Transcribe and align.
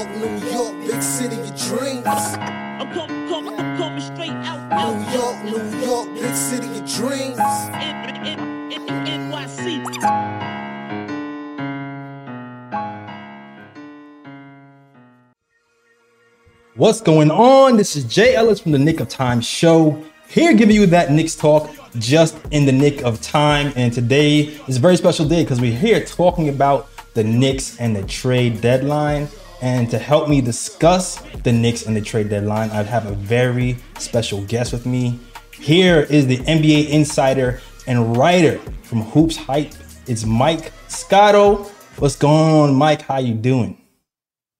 York, 0.00 0.16
New 0.16 0.50
York, 0.50 0.80
big 0.86 1.02
city 1.02 1.36
of 1.36 1.54
dreams. 1.60 2.06
I'm 2.06 2.90
coming, 2.94 3.28
coming, 3.28 3.60
I'm 3.60 3.76
coming 3.76 4.00
straight 4.00 4.30
out, 4.30 4.72
out, 4.72 4.96
New 4.96 5.12
York, 5.12 5.44
New 5.44 5.86
York, 5.86 6.14
big 6.14 6.34
city 6.34 6.68
of 6.68 6.90
dreams. 6.90 7.38
N- 7.38 8.24
N- 8.24 8.72
N- 8.72 9.30
NYC. 9.30 9.84
What's 16.76 17.02
going 17.02 17.30
on? 17.30 17.76
This 17.76 17.94
is 17.94 18.04
Jay 18.04 18.34
Ellis 18.34 18.58
from 18.58 18.72
the 18.72 18.78
Knick 18.78 19.00
of 19.00 19.10
Time 19.10 19.42
Show. 19.42 20.02
Here 20.30 20.54
giving 20.54 20.76
you 20.76 20.86
that 20.86 21.12
Knicks 21.12 21.34
talk 21.34 21.70
just 21.98 22.38
in 22.52 22.64
the 22.64 22.72
nick 22.72 23.02
of 23.02 23.20
time. 23.20 23.74
And 23.76 23.92
today 23.92 24.44
is 24.66 24.78
a 24.78 24.80
very 24.80 24.96
special 24.96 25.28
day 25.28 25.42
because 25.42 25.60
we're 25.60 25.76
here 25.76 26.02
talking 26.02 26.48
about 26.48 26.88
the 27.12 27.24
Knicks 27.24 27.78
and 27.78 27.94
the 27.94 28.04
trade 28.04 28.62
deadline. 28.62 29.28
And 29.62 29.90
to 29.90 29.98
help 29.98 30.28
me 30.28 30.40
discuss 30.40 31.20
the 31.44 31.52
Knicks 31.52 31.84
and 31.84 31.94
the 31.94 32.00
trade 32.00 32.30
deadline, 32.30 32.70
I 32.70 32.82
have 32.82 33.04
a 33.04 33.12
very 33.12 33.76
special 33.98 34.42
guest 34.44 34.72
with 34.72 34.86
me. 34.86 35.18
Here 35.52 36.06
is 36.08 36.26
the 36.26 36.38
NBA 36.38 36.88
insider 36.88 37.60
and 37.86 38.16
writer 38.16 38.58
from 38.82 39.02
HoopsHype. 39.02 39.76
It's 40.08 40.24
Mike 40.24 40.72
Scotto. 40.88 41.64
What's 41.98 42.16
going 42.16 42.50
on, 42.50 42.74
Mike? 42.74 43.02
How 43.02 43.18
you 43.18 43.34
doing? 43.34 43.76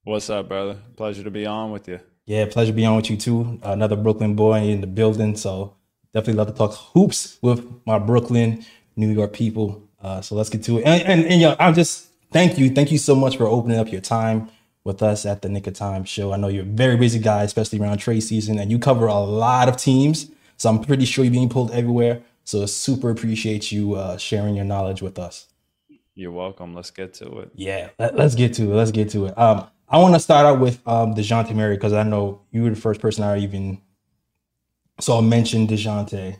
What's 0.04 0.28
up, 0.28 0.48
brother? 0.48 0.76
Pleasure 0.96 1.24
to 1.24 1.30
be 1.30 1.46
on 1.46 1.72
with 1.72 1.88
you. 1.88 2.00
Yeah, 2.26 2.44
pleasure 2.50 2.74
being 2.74 2.88
on 2.88 2.96
with 2.96 3.08
you 3.08 3.16
too. 3.16 3.58
Another 3.62 3.96
Brooklyn 3.96 4.34
boy 4.34 4.64
in 4.64 4.82
the 4.82 4.86
building. 4.86 5.34
So 5.34 5.76
definitely 6.12 6.34
love 6.34 6.48
to 6.48 6.52
talk 6.52 6.74
hoops 6.92 7.38
with 7.40 7.66
my 7.86 7.98
Brooklyn, 7.98 8.66
New 8.96 9.08
York 9.08 9.32
people. 9.32 9.82
Uh, 10.02 10.20
so 10.20 10.34
let's 10.34 10.50
get 10.50 10.62
to 10.64 10.78
it. 10.78 10.82
And, 10.84 11.02
and, 11.04 11.24
and 11.24 11.40
yeah, 11.40 11.56
I'm 11.58 11.72
just 11.72 12.10
thank 12.32 12.58
you. 12.58 12.68
Thank 12.68 12.92
you 12.92 12.98
so 12.98 13.14
much 13.14 13.38
for 13.38 13.46
opening 13.46 13.78
up 13.78 13.90
your 13.90 14.02
time 14.02 14.50
with 14.84 15.02
us 15.02 15.26
at 15.26 15.42
the 15.42 15.48
Knick 15.48 15.66
of 15.66 15.74
Time 15.74 16.04
show. 16.04 16.32
I 16.32 16.36
know 16.36 16.48
you're 16.48 16.62
a 16.62 16.66
very 16.66 16.96
busy 16.96 17.18
guy, 17.18 17.42
especially 17.42 17.80
around 17.80 17.98
trade 17.98 18.20
season, 18.20 18.58
and 18.58 18.70
you 18.70 18.78
cover 18.78 19.06
a 19.06 19.20
lot 19.20 19.68
of 19.68 19.76
teams. 19.76 20.30
So 20.56 20.68
I'm 20.68 20.82
pretty 20.82 21.04
sure 21.04 21.24
you're 21.24 21.32
being 21.32 21.48
pulled 21.48 21.70
everywhere. 21.72 22.22
So 22.44 22.64
super 22.66 23.10
appreciate 23.10 23.70
you 23.70 23.94
uh, 23.94 24.16
sharing 24.16 24.56
your 24.56 24.64
knowledge 24.64 25.02
with 25.02 25.18
us. 25.18 25.46
You're 26.14 26.32
welcome. 26.32 26.74
Let's 26.74 26.90
get 26.90 27.14
to 27.14 27.40
it. 27.40 27.50
Yeah, 27.54 27.90
let, 27.98 28.18
us 28.18 28.34
get 28.34 28.54
to 28.54 28.64
it. 28.64 28.74
Let's 28.74 28.90
get 28.90 29.10
to 29.10 29.26
it. 29.26 29.38
Um, 29.38 29.66
I 29.88 29.98
want 29.98 30.14
to 30.14 30.20
start 30.20 30.46
out 30.46 30.60
with 30.60 30.86
um, 30.86 31.14
Dejounte 31.14 31.54
Murray 31.54 31.76
because 31.76 31.92
I 31.92 32.02
know 32.02 32.42
you 32.50 32.62
were 32.62 32.70
the 32.70 32.76
first 32.76 33.00
person 33.00 33.24
I 33.24 33.38
even 33.38 33.80
saw 34.98 35.20
mention 35.20 35.66
Dejounte 35.66 36.38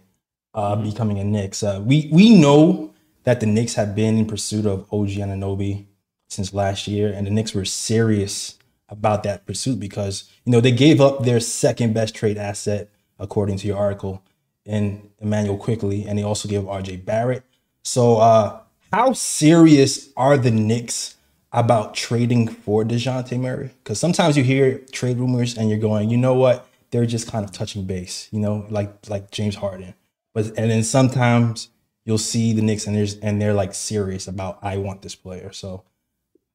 uh, 0.55 0.77
becoming 0.77 1.19
a 1.19 1.25
Knicks. 1.25 1.62
Uh, 1.62 1.83
we 1.84 2.09
we 2.12 2.39
know 2.39 2.92
that 3.25 3.41
the 3.41 3.47
Knicks 3.47 3.75
have 3.75 3.95
been 3.95 4.19
in 4.19 4.27
pursuit 4.27 4.67
of 4.67 4.81
OG 4.92 5.11
Anunoby 5.11 5.86
since 6.31 6.55
last 6.55 6.89
year, 6.89 7.12
and 7.12 7.27
the 7.27 7.31
Knicks 7.31 7.55
were 7.55 7.64
serious 7.64 8.59
about 8.89 9.23
that 9.25 9.47
pursuit 9.47 9.78
because 9.78 10.31
you 10.45 10.53
know 10.53 10.61
they 10.61 10.73
gave 10.73 11.00
up 11.00 11.25
their 11.25 11.41
second 11.41 11.92
best 11.92 12.14
trade 12.14 12.39
asset 12.39 12.89
according 13.19 13.59
to 13.59 13.67
your 13.67 13.77
article 13.77 14.23
in 14.64 15.11
Immanuel 15.20 15.58
Quickley, 15.58 16.06
and 16.06 16.19
they 16.19 16.23
also 16.23 16.48
gave 16.48 16.62
RJ 16.62 17.05
Barrett. 17.05 17.45
So, 17.84 18.17
uh, 18.17 18.61
how 18.92 19.12
serious 19.12 20.11
are 20.17 20.39
the 20.39 20.51
Knicks? 20.51 21.17
about 21.53 21.95
trading 21.95 22.48
for 22.48 22.84
DeJounte 22.84 23.39
Murray? 23.39 23.70
Because 23.83 23.98
sometimes 23.98 24.36
you 24.36 24.45
hear 24.45 24.78
trade 24.92 25.19
rumors 25.19 25.56
and 25.56 25.69
you're 25.69 25.78
going, 25.78 26.11
you 26.11 26.17
know 26.17 26.34
what? 26.34 26.67
They're 26.91 27.06
just 27.06 27.31
kind 27.31 27.45
of 27.45 27.53
touching 27.53 27.84
base, 27.84 28.28
you 28.33 28.41
know, 28.41 28.67
like 28.69 29.08
like 29.08 29.31
James 29.31 29.56
Harden. 29.56 29.95
But 30.34 30.47
and 30.58 30.70
then 30.70 30.83
sometimes 30.83 31.69
you'll 32.05 32.19
see 32.19 32.53
the 32.53 32.62
Knicks 32.62 32.86
and 32.86 32.97
there's 32.97 33.17
and 33.19 33.41
they're 33.41 33.55
like 33.55 33.75
serious 33.75 34.27
about 34.27 34.58
I 34.62 34.77
want 34.77 35.03
this 35.03 35.14
player. 35.14 35.53
So 35.53 35.84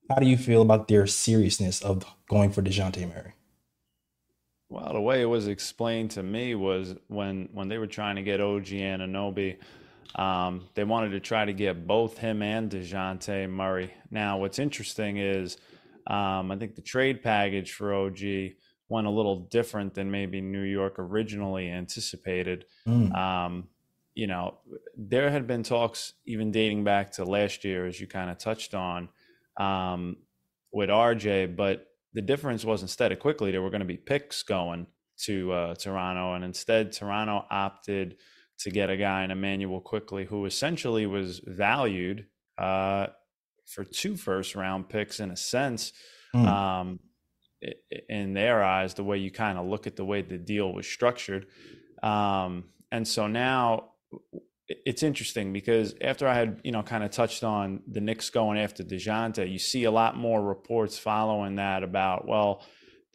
how 0.09 0.15
do 0.15 0.27
you 0.27 0.37
feel 0.37 0.61
about 0.61 0.87
their 0.87 1.07
seriousness 1.07 1.81
of 1.81 2.05
going 2.29 2.51
for 2.51 2.61
DeJounte 2.61 3.07
Murray? 3.13 3.33
Well, 4.69 4.93
the 4.93 5.01
way 5.01 5.21
it 5.21 5.25
was 5.25 5.47
explained 5.47 6.11
to 6.11 6.23
me 6.23 6.55
was 6.55 6.95
when 7.07 7.49
when 7.53 7.67
they 7.67 7.77
were 7.77 7.87
trying 7.87 8.15
to 8.15 8.23
get 8.23 8.41
OG 8.41 8.65
Anunoby, 8.65 9.57
um, 10.15 10.67
they 10.73 10.83
wanted 10.83 11.11
to 11.11 11.19
try 11.19 11.45
to 11.45 11.53
get 11.53 11.85
both 11.85 12.17
him 12.17 12.41
and 12.41 12.69
DeJounte 12.69 13.49
Murray. 13.49 13.93
Now, 14.09 14.39
what's 14.39 14.59
interesting 14.59 15.17
is 15.17 15.57
um, 16.07 16.51
I 16.51 16.57
think 16.57 16.75
the 16.75 16.81
trade 16.81 17.21
package 17.23 17.73
for 17.73 17.93
OG 17.93 18.19
went 18.89 19.07
a 19.07 19.09
little 19.09 19.47
different 19.51 19.93
than 19.93 20.11
maybe 20.11 20.41
New 20.41 20.61
York 20.61 20.95
originally 20.99 21.69
anticipated. 21.69 22.65
Mm. 22.87 23.15
Um, 23.15 23.67
you 24.13 24.27
know, 24.27 24.59
there 24.97 25.29
had 25.29 25.47
been 25.47 25.63
talks 25.63 26.13
even 26.25 26.51
dating 26.51 26.83
back 26.83 27.11
to 27.13 27.25
last 27.25 27.63
year, 27.65 27.85
as 27.85 27.99
you 27.99 28.07
kind 28.07 28.29
of 28.29 28.37
touched 28.37 28.73
on, 28.73 29.09
um, 29.57 30.17
with 30.71 30.89
RJ, 30.89 31.55
but 31.55 31.87
the 32.13 32.21
difference 32.21 32.63
was 32.63 32.81
instead 32.81 33.11
of 33.11 33.19
Quickley, 33.19 33.51
there 33.51 33.61
were 33.61 33.69
going 33.69 33.79
to 33.79 33.85
be 33.85 33.97
picks 33.97 34.43
going 34.43 34.87
to 35.23 35.51
uh, 35.51 35.75
Toronto, 35.75 36.33
and 36.33 36.43
instead, 36.43 36.91
Toronto 36.91 37.45
opted 37.49 38.17
to 38.59 38.69
get 38.69 38.89
a 38.89 38.97
guy 38.97 39.23
in 39.23 39.31
Immanuel 39.31 39.81
Quickley, 39.81 40.25
who 40.25 40.45
essentially 40.45 41.05
was 41.05 41.41
valued 41.45 42.25
uh, 42.57 43.07
for 43.65 43.83
two 43.83 44.15
first 44.15 44.55
round 44.55 44.89
picks 44.89 45.19
in 45.19 45.31
a 45.31 45.37
sense. 45.37 45.93
Mm. 46.33 46.47
Um, 46.47 46.99
in 48.09 48.33
their 48.33 48.63
eyes, 48.63 48.93
the 48.93 49.03
way 49.03 49.17
you 49.17 49.31
kind 49.31 49.57
of 49.57 49.65
look 49.65 49.87
at 49.87 49.95
the 49.95 50.05
way 50.05 50.21
the 50.21 50.37
deal 50.37 50.71
was 50.73 50.87
structured. 50.87 51.47
Um, 52.03 52.65
and 52.91 53.07
so 53.07 53.27
now 53.27 53.91
it's 54.67 55.03
interesting 55.03 55.53
because 55.53 55.93
after 56.01 56.27
I 56.27 56.33
had, 56.33 56.61
you 56.63 56.71
know, 56.71 56.81
kind 56.83 57.03
of 57.03 57.11
touched 57.11 57.43
on 57.43 57.81
the 57.87 58.01
Knicks 58.01 58.29
going 58.29 58.57
after 58.57 58.83
DeJounte, 58.83 59.51
you 59.51 59.59
see 59.59 59.83
a 59.83 59.91
lot 59.91 60.17
more 60.17 60.41
reports 60.41 60.97
following 60.97 61.55
that 61.57 61.83
about, 61.83 62.27
well, 62.27 62.63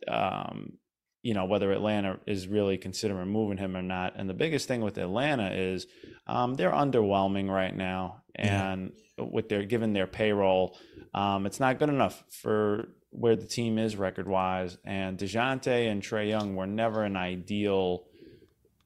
um, 0.06 0.74
you 1.22 1.34
know 1.34 1.44
whether 1.44 1.70
Atlanta 1.72 2.18
is 2.26 2.48
really 2.48 2.78
considering 2.78 3.28
moving 3.28 3.58
him 3.58 3.76
or 3.76 3.82
not. 3.82 4.14
And 4.16 4.28
the 4.28 4.34
biggest 4.34 4.68
thing 4.68 4.80
with 4.80 4.98
Atlanta 4.98 5.52
is 5.52 5.86
um, 6.26 6.54
they're 6.54 6.72
underwhelming 6.72 7.48
right 7.48 7.76
now, 7.76 8.22
and 8.34 8.92
yeah. 9.18 9.24
with 9.30 9.48
their 9.48 9.64
given 9.64 9.92
their 9.92 10.06
payroll, 10.06 10.78
um, 11.14 11.46
it's 11.46 11.60
not 11.60 11.78
good 11.78 11.90
enough 11.90 12.24
for 12.30 12.88
where 13.10 13.36
the 13.36 13.46
team 13.46 13.78
is 13.78 13.96
record 13.96 14.28
wise. 14.28 14.78
And 14.84 15.18
Dejounte 15.18 15.90
and 15.90 16.02
Trae 16.02 16.28
Young 16.28 16.54
were 16.54 16.66
never 16.66 17.02
an 17.02 17.16
ideal 17.16 18.06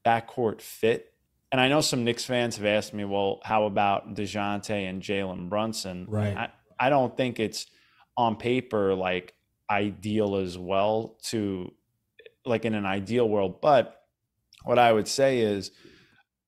backcourt 0.05 0.61
fit. 0.61 1.13
And 1.55 1.61
I 1.61 1.69
know 1.69 1.79
some 1.79 2.03
Knicks 2.03 2.25
fans 2.25 2.57
have 2.57 2.65
asked 2.65 2.93
me, 2.93 3.05
well, 3.05 3.39
how 3.45 3.63
about 3.63 4.13
Dejounte 4.13 4.71
and 4.71 5.01
Jalen 5.01 5.47
Brunson? 5.47 6.05
Right. 6.05 6.35
I, 6.35 6.49
I 6.77 6.89
don't 6.89 7.15
think 7.15 7.39
it's 7.39 7.65
on 8.17 8.35
paper 8.35 8.93
like 8.93 9.33
ideal 9.71 10.35
as 10.35 10.57
well 10.57 11.17
to 11.27 11.71
like 12.45 12.65
in 12.65 12.75
an 12.75 12.85
ideal 12.85 13.29
world. 13.29 13.61
But 13.61 13.95
what 14.65 14.77
I 14.77 14.91
would 14.91 15.07
say 15.07 15.39
is 15.39 15.71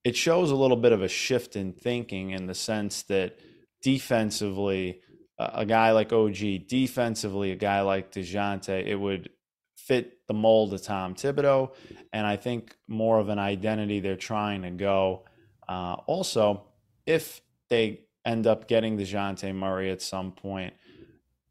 it 0.04 0.18
shows 0.18 0.52
a 0.52 0.58
little 0.58 0.76
bit 0.76 0.92
of 0.92 1.02
a 1.02 1.08
shift 1.08 1.56
in 1.56 1.72
thinking 1.72 2.32
in 2.32 2.46
the 2.46 2.54
sense 2.54 3.04
that 3.04 3.40
defensively, 3.82 5.00
a 5.40 5.66
guy 5.66 5.92
like 5.92 6.12
OG, 6.12 6.68
defensively, 6.68 7.54
a 7.54 7.56
guy 7.56 7.80
like 7.80 8.12
DeJounte, 8.12 8.86
it 8.86 8.98
would 8.98 9.30
fit 9.78 10.17
the 10.28 10.34
mold 10.34 10.74
of 10.74 10.82
Tom 10.82 11.16
Thibodeau. 11.16 11.74
And 12.14 12.28
I 12.28 12.36
think 12.36 12.76
more 12.88 13.20
of 13.20 13.30
an 13.30 13.40
identity 13.40 14.00
they're 14.00 14.16
trying 14.16 14.62
to 14.64 14.72
go. 14.72 15.24
Uh, 15.68 15.96
also, 16.06 16.64
if 17.06 17.42
they 17.70 18.02
end 18.26 18.46
up 18.46 18.68
getting 18.68 18.98
DeJounte 18.98 19.54
Murray 19.56 19.90
at 19.92 20.02
some 20.02 20.32
point, 20.32 20.74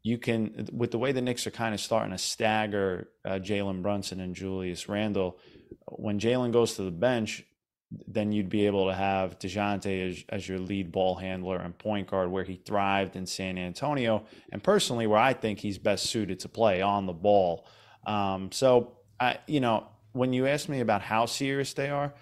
you 0.03 0.17
can 0.17 0.67
with 0.71 0.91
the 0.91 0.97
way 0.97 1.11
the 1.11 1.21
Knicks 1.21 1.45
are 1.47 1.51
kind 1.51 1.73
of 1.73 1.81
starting 1.81 2.11
to 2.11 2.17
stagger 2.17 3.09
uh, 3.25 3.31
Jalen 3.31 3.81
Brunson 3.81 4.21
and 4.21 4.33
Julius 4.33 4.87
Randle. 4.87 5.37
When 5.87 6.19
Jalen 6.19 6.53
goes 6.53 6.75
to 6.75 6.83
the 6.83 6.91
bench, 6.91 7.43
then 8.07 8.31
you'd 8.31 8.49
be 8.49 8.65
able 8.65 8.87
to 8.87 8.93
have 8.93 9.39
Dejounte 9.39 10.09
as, 10.09 10.23
as 10.29 10.47
your 10.47 10.59
lead 10.59 10.91
ball 10.91 11.15
handler 11.15 11.57
and 11.57 11.77
point 11.77 12.07
guard, 12.09 12.29
where 12.29 12.43
he 12.43 12.55
thrived 12.55 13.15
in 13.15 13.25
San 13.25 13.57
Antonio, 13.57 14.25
and 14.51 14.63
personally 14.63 15.07
where 15.07 15.19
I 15.19 15.33
think 15.33 15.59
he's 15.59 15.77
best 15.77 16.05
suited 16.05 16.39
to 16.41 16.49
play 16.49 16.81
on 16.81 17.05
the 17.05 17.13
ball. 17.13 17.65
Um, 18.07 18.51
so, 18.51 18.97
I, 19.19 19.37
you 19.45 19.59
know, 19.59 19.87
when 20.13 20.33
you 20.33 20.47
ask 20.47 20.67
me 20.67 20.79
about 20.79 21.01
how 21.01 21.27
serious 21.27 21.73
they 21.73 21.89
are, 21.89 22.13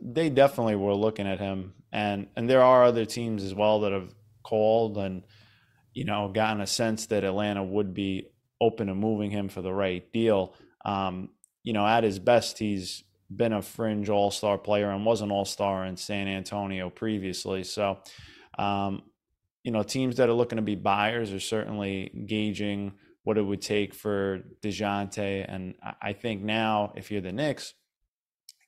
they 0.00 0.30
definitely 0.30 0.76
were 0.76 0.94
looking 0.94 1.28
at 1.28 1.38
him, 1.38 1.74
and 1.92 2.26
and 2.34 2.50
there 2.50 2.62
are 2.62 2.84
other 2.84 3.04
teams 3.04 3.44
as 3.44 3.54
well 3.54 3.80
that 3.80 3.92
have 3.92 4.12
called 4.42 4.98
and 4.98 5.22
you 5.96 6.04
know, 6.04 6.28
gotten 6.28 6.60
a 6.60 6.66
sense 6.66 7.06
that 7.06 7.24
Atlanta 7.24 7.64
would 7.64 7.94
be 7.94 8.28
open 8.60 8.88
to 8.88 8.94
moving 8.94 9.30
him 9.30 9.48
for 9.48 9.62
the 9.62 9.72
right 9.72 10.12
deal. 10.12 10.54
Um, 10.84 11.30
you 11.64 11.72
know, 11.72 11.86
at 11.86 12.04
his 12.04 12.18
best, 12.18 12.58
he's 12.58 13.02
been 13.34 13.54
a 13.54 13.62
fringe 13.62 14.10
all 14.10 14.30
star 14.30 14.58
player 14.58 14.90
and 14.90 15.06
was 15.06 15.22
an 15.22 15.30
all 15.30 15.46
star 15.46 15.86
in 15.86 15.96
San 15.96 16.28
Antonio 16.28 16.90
previously. 16.90 17.64
So, 17.64 17.98
um, 18.58 19.04
you 19.64 19.72
know, 19.72 19.82
teams 19.82 20.16
that 20.18 20.28
are 20.28 20.34
looking 20.34 20.56
to 20.56 20.62
be 20.62 20.74
buyers 20.74 21.32
are 21.32 21.40
certainly 21.40 22.10
gauging 22.26 22.92
what 23.26 23.36
it 23.36 23.42
would 23.42 23.60
take 23.60 23.92
for 23.92 24.40
DeJounte. 24.62 25.44
And 25.48 25.74
I 26.00 26.12
think 26.12 26.42
now, 26.42 26.92
if 26.94 27.10
you're 27.10 27.20
the 27.20 27.32
Knicks, 27.32 27.74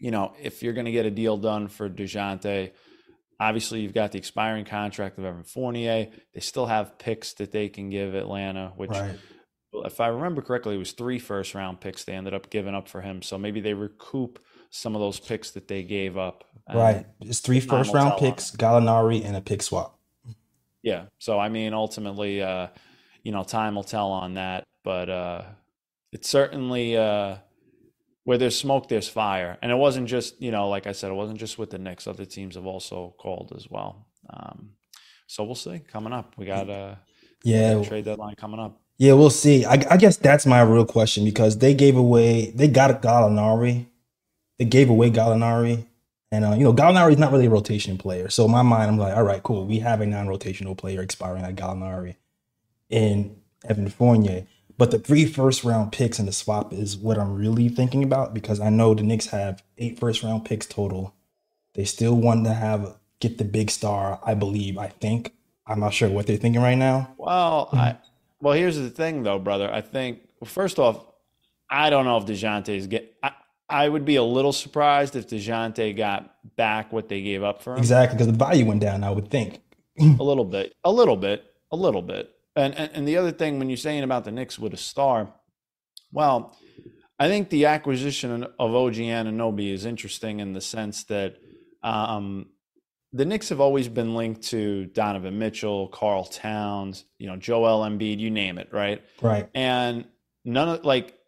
you 0.00 0.10
know, 0.10 0.34
if 0.43 0.62
you're 0.62 0.72
going 0.72 0.87
to 0.87 0.93
get 0.93 1.06
a 1.06 1.10
deal 1.10 1.37
done 1.37 1.69
for 1.69 1.88
DeJounte, 1.88 2.72
Obviously, 3.40 3.81
you've 3.81 3.94
got 3.94 4.10
the 4.10 4.19
expiring 4.19 4.64
contract 4.64 5.16
of 5.16 5.25
Evan 5.25 5.44
Fournier. 5.44 6.08
They 6.34 6.40
still 6.40 6.66
have 6.66 6.99
picks 6.99 7.34
that 7.34 7.52
they 7.52 7.69
can 7.69 7.88
give 7.88 8.16
Atlanta, 8.16 8.72
which 8.75 8.90
right. 8.90 9.16
if 9.84 10.00
I 10.00 10.08
remember 10.08 10.43
correctly, 10.43 10.75
it 10.75 10.78
was 10.78 10.90
three 10.90 11.20
first 11.20 11.54
round 11.54 11.81
picks 11.81 12.02
they 12.02 12.14
ended 12.14 12.34
up 12.34 12.50
giving 12.50 12.75
up 12.75 12.88
for 12.88 13.00
him. 13.00 13.22
So 13.22 13.38
maybe 13.38 13.61
they 13.61 13.75
recoup 13.75 14.40
some 14.70 14.96
of 14.96 15.00
those 15.00 15.20
picks 15.20 15.52
that 15.52 15.69
they 15.69 15.84
gave 15.84 16.16
up. 16.19 16.43
Right. 16.72 17.06
It's 17.20 17.38
three 17.38 17.61
first 17.61 17.94
round 17.94 18.19
picks, 18.19 18.50
Gallinari, 18.50 19.25
and 19.25 19.37
a 19.37 19.40
pick 19.40 19.62
swap. 19.62 20.00
Yeah. 20.82 21.04
So 21.19 21.38
I 21.38 21.49
mean, 21.49 21.75
ultimately, 21.75 22.43
uh, 22.43 22.69
you 23.28 23.32
know, 23.32 23.44
time 23.44 23.75
will 23.75 23.84
tell 23.84 24.10
on 24.10 24.34
that. 24.34 24.64
But 24.84 25.10
uh, 25.10 25.42
it's 26.12 26.30
certainly 26.30 26.96
uh, 26.96 27.36
where 28.25 28.38
there's 28.38 28.58
smoke, 28.58 28.88
there's 28.88 29.06
fire, 29.06 29.58
and 29.60 29.70
it 29.70 29.75
wasn't 29.75 30.08
just 30.08 30.40
you 30.40 30.50
know, 30.50 30.70
like 30.70 30.86
I 30.86 30.92
said, 30.92 31.10
it 31.10 31.14
wasn't 31.14 31.38
just 31.38 31.58
with 31.58 31.69
the 31.69 31.76
Knicks. 31.76 32.06
Other 32.06 32.25
teams 32.25 32.54
have 32.54 32.64
also 32.64 33.14
called 33.19 33.52
as 33.54 33.69
well. 33.69 34.06
Um, 34.30 34.70
so 35.26 35.44
we'll 35.44 35.56
see. 35.56 35.80
Coming 35.92 36.14
up, 36.14 36.32
we 36.38 36.46
got 36.46 36.70
uh, 36.70 36.94
Yeah. 37.44 37.82
trade 37.82 38.06
deadline 38.06 38.34
coming 38.36 38.60
up. 38.60 38.80
Yeah, 38.96 39.12
we'll 39.12 39.28
see. 39.28 39.66
I, 39.66 39.75
I 39.90 39.98
guess 39.98 40.16
that's 40.16 40.46
my 40.46 40.62
real 40.62 40.86
question 40.86 41.26
because 41.26 41.58
they 41.58 41.75
gave 41.75 41.98
away, 41.98 42.50
they 42.52 42.66
got 42.66 43.02
Gallinari. 43.02 43.88
They 44.58 44.64
gave 44.64 44.88
away 44.88 45.10
Gallinari. 45.10 45.84
And, 46.32 46.46
uh, 46.46 46.52
you 46.52 46.64
know, 46.64 46.72
Gallinari 46.72 47.12
is 47.12 47.19
not 47.19 47.30
really 47.30 47.46
a 47.46 47.50
rotation 47.50 47.98
player. 47.98 48.30
So 48.30 48.46
in 48.46 48.50
my 48.50 48.62
mind, 48.62 48.90
I'm 48.90 48.96
like, 48.98 49.14
all 49.14 49.22
right, 49.22 49.42
cool. 49.42 49.66
We 49.66 49.80
have 49.80 50.00
a 50.00 50.06
non 50.06 50.26
rotational 50.28 50.76
player 50.76 51.02
expiring 51.02 51.44
at 51.44 51.54
Gallinari 51.56 52.16
in 52.88 53.37
Evan 53.69 53.88
Fournier. 53.88 54.46
But 54.76 54.93
the 54.93 54.99
three 54.99 55.26
first 55.26 55.64
round 55.64 55.93
picks 55.93 56.19
in 56.19 56.26
the 56.26 56.32
swap 56.32 56.73
is 56.73 56.96
what 56.96 57.19
I'm 57.19 57.35
really 57.35 57.69
thinking 57.69 58.05
about 58.05 58.32
because 58.32 58.61
I 58.61 58.70
know 58.70 58.94
the 58.94 59.02
Knicks 59.02 59.26
have 59.26 59.62
eight 59.76 59.99
first 59.99 60.23
round 60.23 60.44
picks 60.44 60.67
total. 60.67 61.14
They 61.75 61.85
still 61.85 62.14
want 62.14 62.44
to 62.44 62.55
have 62.55 62.96
get 63.20 63.38
the 63.38 63.44
big 63.44 63.70
star, 63.70 64.20
I 64.25 64.35
believe. 64.35 64.79
I 64.79 64.88
think. 64.88 65.35
I'm 65.67 65.81
not 65.81 65.93
sure 65.93 66.08
what 66.08 66.26
they're 66.26 66.37
thinking 66.37 66.62
right 66.62 66.79
now. 66.79 67.14
Well, 67.19 67.69
I 67.73 67.96
well 68.40 68.55
here's 68.55 68.76
the 68.76 68.88
thing 68.88 69.25
though, 69.25 69.38
brother. 69.38 69.73
I 69.73 69.81
think 69.81 70.20
well, 70.40 70.49
first 70.49 70.79
off, 70.79 71.05
I 71.69 71.90
don't 71.90 72.05
know 72.05 72.17
if 72.17 72.26
Dejounte 72.26 72.69
is 72.69 72.87
get. 72.87 73.14
I, 73.23 73.32
I 73.69 73.88
would 73.88 74.05
be 74.05 74.17
a 74.17 74.23
little 74.23 74.52
surprised 74.52 75.14
if 75.14 75.29
Dejounte 75.29 75.94
got 75.96 76.35
back 76.56 76.93
what 76.93 77.08
they 77.08 77.20
gave 77.20 77.43
up 77.43 77.62
for 77.62 77.73
him. 77.73 77.79
Exactly, 77.79 78.17
because 78.17 78.29
the 78.29 78.38
value 78.38 78.64
went 78.64 78.81
down, 78.81 79.05
I 79.05 79.11
would 79.11 79.29
think. 79.31 79.61
A 80.00 80.23
little 80.23 80.44
bit, 80.44 80.75
a 80.85 80.93
little 80.93 81.17
bit, 81.17 81.44
a 81.73 81.76
little 81.76 82.02
bit. 82.02 82.32
And, 82.58 82.75
and 82.75 82.90
and 82.93 83.08
the 83.08 83.16
other 83.16 83.32
thing, 83.32 83.58
when 83.58 83.70
you're 83.70 83.76
saying 83.76 84.02
about 84.02 84.25
the 84.25 84.32
Knicks 84.32 84.58
with 84.58 84.75
a 84.75 84.78
star, 84.78 85.32
well, 86.12 86.56
I 87.19 87.28
think 87.28 87.50
the 87.50 87.66
acquisition 87.66 88.44
of 88.44 88.75
OG 88.75 88.94
Anunoby 88.94 89.72
is 89.72 89.84
interesting 89.84 90.40
in 90.40 90.52
the 90.52 90.60
sense 90.60 91.05
that 91.05 91.37
um, 91.82 92.46
the 93.12 93.25
Knicks 93.25 93.49
have 93.49 93.60
always 93.60 93.88
been 93.88 94.14
linked 94.14 94.43
to 94.49 94.87
Donovan 94.87 95.38
Mitchell, 95.38 95.88
Karl 95.88 96.25
Towns, 96.25 97.05
you 97.19 97.26
know, 97.26 97.37
Joel 97.37 97.81
Embiid, 97.88 98.19
you 98.19 98.31
name 98.31 98.58
it, 98.58 98.69
right? 98.72 99.02
Right. 99.22 99.49
And 99.54 100.06
none 100.44 100.69
of 100.69 100.84
like 100.84 101.19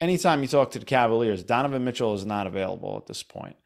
anytime 0.00 0.42
you 0.42 0.48
talk 0.48 0.72
to 0.72 0.78
the 0.78 0.84
Cavaliers, 0.84 1.42
Donovan 1.42 1.84
Mitchell 1.84 2.14
is 2.14 2.26
not 2.26 2.46
available 2.46 2.96
at 2.96 3.06
this 3.06 3.22
point. 3.22 3.56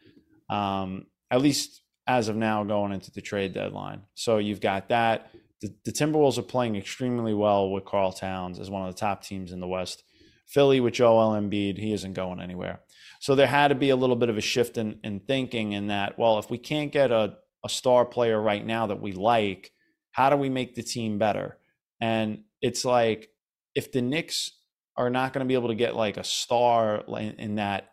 Um, 0.50 1.06
at 1.31 1.40
least 1.40 1.81
as 2.06 2.28
of 2.28 2.37
now, 2.37 2.64
going 2.64 2.93
into 2.93 3.10
the 3.10 3.22
trade 3.22 3.55
deadline. 3.55 4.02
So 4.14 4.38
you've 4.38 4.60
got 4.60 4.90
that. 4.90 5.31
The, 5.61 5.75
the 5.85 5.93
Timberwolves 5.93 6.39
are 6.39 6.43
playing 6.43 6.77
extremely 6.77 7.35
well 7.35 7.71
with 7.71 7.85
Karl 7.85 8.12
Towns 8.12 8.59
as 8.59 8.71
one 8.71 8.87
of 8.87 8.95
the 8.95 9.01
top 9.01 9.23
teams 9.23 9.53
in 9.53 9.61
the 9.61 9.69
West. 9.69 10.03
Philly 10.47 10.81
with 10.81 10.95
Joel 10.95 11.33
Embiid, 11.33 11.79
he 11.79 11.93
isn't 11.93 12.12
going 12.12 12.41
anywhere. 12.41 12.81
So 13.21 13.35
there 13.35 13.47
had 13.47 13.69
to 13.69 13.75
be 13.75 13.91
a 13.91 13.97
little 13.97 14.17
bit 14.17 14.29
of 14.29 14.37
a 14.37 14.43
shift 14.43 14.77
in, 14.77 14.99
in 15.03 15.21
thinking 15.21 15.73
in 15.73 15.87
that, 15.87 16.19
well, 16.19 16.39
if 16.39 16.51
we 16.51 16.59
can't 16.59 16.93
get 16.93 17.11
a, 17.11 17.37
a 17.65 17.69
star 17.69 18.05
player 18.05 18.41
right 18.41 18.65
now 18.65 18.87
that 18.89 19.01
we 19.01 19.12
like, 19.12 19.73
how 20.12 20.29
do 20.31 20.37
we 20.37 20.51
make 20.51 20.75
the 20.75 20.83
team 20.83 21.19
better? 21.19 21.59
And 22.01 22.43
it's 22.61 22.85
like 22.85 23.31
if 23.75 23.91
the 23.91 24.03
Knicks 24.03 24.51
are 24.97 25.11
not 25.11 25.33
going 25.33 25.45
to 25.45 25.49
be 25.49 25.55
able 25.55 25.69
to 25.69 25.75
get 25.75 25.97
like 25.97 26.17
a 26.17 26.25
star 26.25 27.03
in, 27.09 27.35
in 27.39 27.55
that 27.56 27.91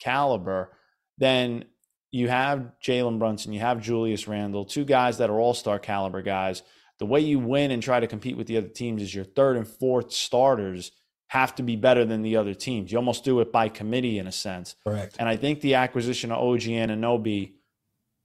caliber, 0.00 0.72
then 1.18 1.66
you 2.10 2.28
have 2.28 2.72
Jalen 2.84 3.18
Brunson, 3.18 3.52
you 3.52 3.60
have 3.60 3.80
Julius 3.80 4.26
Randle, 4.26 4.64
two 4.64 4.84
guys 4.84 5.18
that 5.18 5.30
are 5.30 5.38
all 5.38 5.54
star 5.54 5.78
caliber 5.78 6.22
guys. 6.22 6.62
The 7.00 7.06
way 7.06 7.20
you 7.20 7.38
win 7.38 7.70
and 7.70 7.82
try 7.82 7.98
to 7.98 8.06
compete 8.06 8.36
with 8.36 8.46
the 8.46 8.58
other 8.58 8.68
teams 8.68 9.02
is 9.02 9.14
your 9.14 9.24
third 9.24 9.56
and 9.56 9.66
fourth 9.66 10.12
starters 10.12 10.92
have 11.28 11.54
to 11.54 11.62
be 11.62 11.74
better 11.74 12.04
than 12.04 12.22
the 12.22 12.36
other 12.36 12.54
teams. 12.54 12.92
You 12.92 12.98
almost 12.98 13.24
do 13.24 13.40
it 13.40 13.50
by 13.50 13.68
committee 13.68 14.18
in 14.18 14.26
a 14.26 14.32
sense. 14.32 14.76
Correct. 14.84 15.16
And 15.18 15.28
I 15.28 15.36
think 15.36 15.60
the 15.60 15.76
acquisition 15.76 16.30
of 16.30 16.38
OG 16.38 16.60
Anunoby 16.60 17.54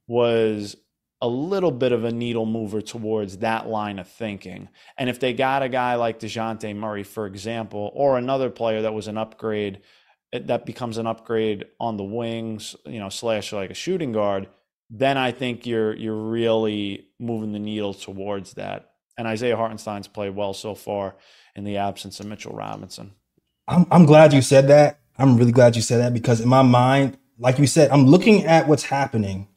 was 0.07 0.75
a 1.21 1.27
little 1.27 1.71
bit 1.71 1.93
of 1.93 2.03
a 2.03 2.11
needle 2.11 2.45
mover 2.45 2.81
towards 2.81 3.37
that 3.37 3.67
line 3.67 3.97
of 3.97 4.07
thinking. 4.07 4.67
And 4.97 5.09
if 5.09 5.19
they 5.19 5.33
got 5.33 5.63
a 5.63 5.69
guy 5.69 5.95
like 5.95 6.19
DeJounte 6.19 6.75
Murray, 6.75 7.03
for 7.03 7.25
example, 7.25 7.91
or 7.93 8.17
another 8.17 8.49
player 8.49 8.81
that 8.81 8.93
was 8.93 9.07
an 9.07 9.17
upgrade, 9.17 9.81
that 10.33 10.65
becomes 10.65 10.97
an 10.97 11.07
upgrade 11.07 11.65
on 11.79 11.95
the 11.95 12.03
wings, 12.03 12.75
you 12.85 12.99
know, 12.99 13.09
slash 13.09 13.53
like 13.53 13.69
a 13.69 13.75
shooting 13.75 14.11
guard, 14.11 14.49
then 14.89 15.17
I 15.17 15.31
think 15.31 15.65
you're 15.65 15.95
you're 15.95 16.15
really 16.15 17.07
moving 17.19 17.53
the 17.53 17.59
needle 17.59 17.93
towards 17.93 18.53
that. 18.53 18.91
And 19.17 19.27
Isaiah 19.27 19.55
Hartenstein's 19.57 20.07
played 20.07 20.35
well 20.35 20.53
so 20.53 20.75
far 20.75 21.15
in 21.55 21.63
the 21.63 21.77
absence 21.77 22.19
of 22.19 22.25
Mitchell 22.25 22.53
Robinson. 22.53 23.13
I'm 23.67 23.85
I'm 23.91 24.05
glad 24.05 24.33
you 24.33 24.41
said 24.41 24.67
that. 24.67 24.99
I'm 25.17 25.37
really 25.37 25.51
glad 25.51 25.75
you 25.75 25.81
said 25.81 26.01
that 26.01 26.13
because 26.13 26.41
in 26.41 26.49
my 26.49 26.61
mind, 26.61 27.17
like 27.39 27.57
you 27.57 27.67
said, 27.67 27.91
I'm 27.91 28.05
looking 28.05 28.45
at 28.45 28.67
what's 28.67 28.83
happening. 28.83 29.47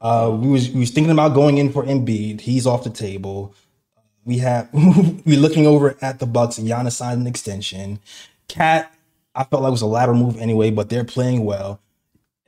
Uh, 0.00 0.36
we 0.40 0.48
was 0.48 0.70
we 0.70 0.80
was 0.80 0.90
thinking 0.90 1.12
about 1.12 1.34
going 1.34 1.58
in 1.58 1.72
for 1.72 1.84
Embiid. 1.84 2.40
He's 2.40 2.66
off 2.66 2.84
the 2.84 2.90
table. 2.90 3.54
We 4.24 4.38
have 4.38 4.68
we're 4.72 5.38
looking 5.38 5.66
over 5.66 5.96
at 6.00 6.18
the 6.18 6.26
Bucks 6.26 6.58
and 6.58 6.68
Giannis 6.68 6.92
signed 6.92 7.20
an 7.20 7.26
extension. 7.26 8.00
KAT, 8.48 8.92
I 9.34 9.44
felt 9.44 9.62
like 9.62 9.70
was 9.70 9.82
a 9.82 9.86
lateral 9.86 10.18
move 10.18 10.38
anyway, 10.38 10.70
but 10.70 10.88
they're 10.88 11.04
playing 11.04 11.44
well. 11.44 11.80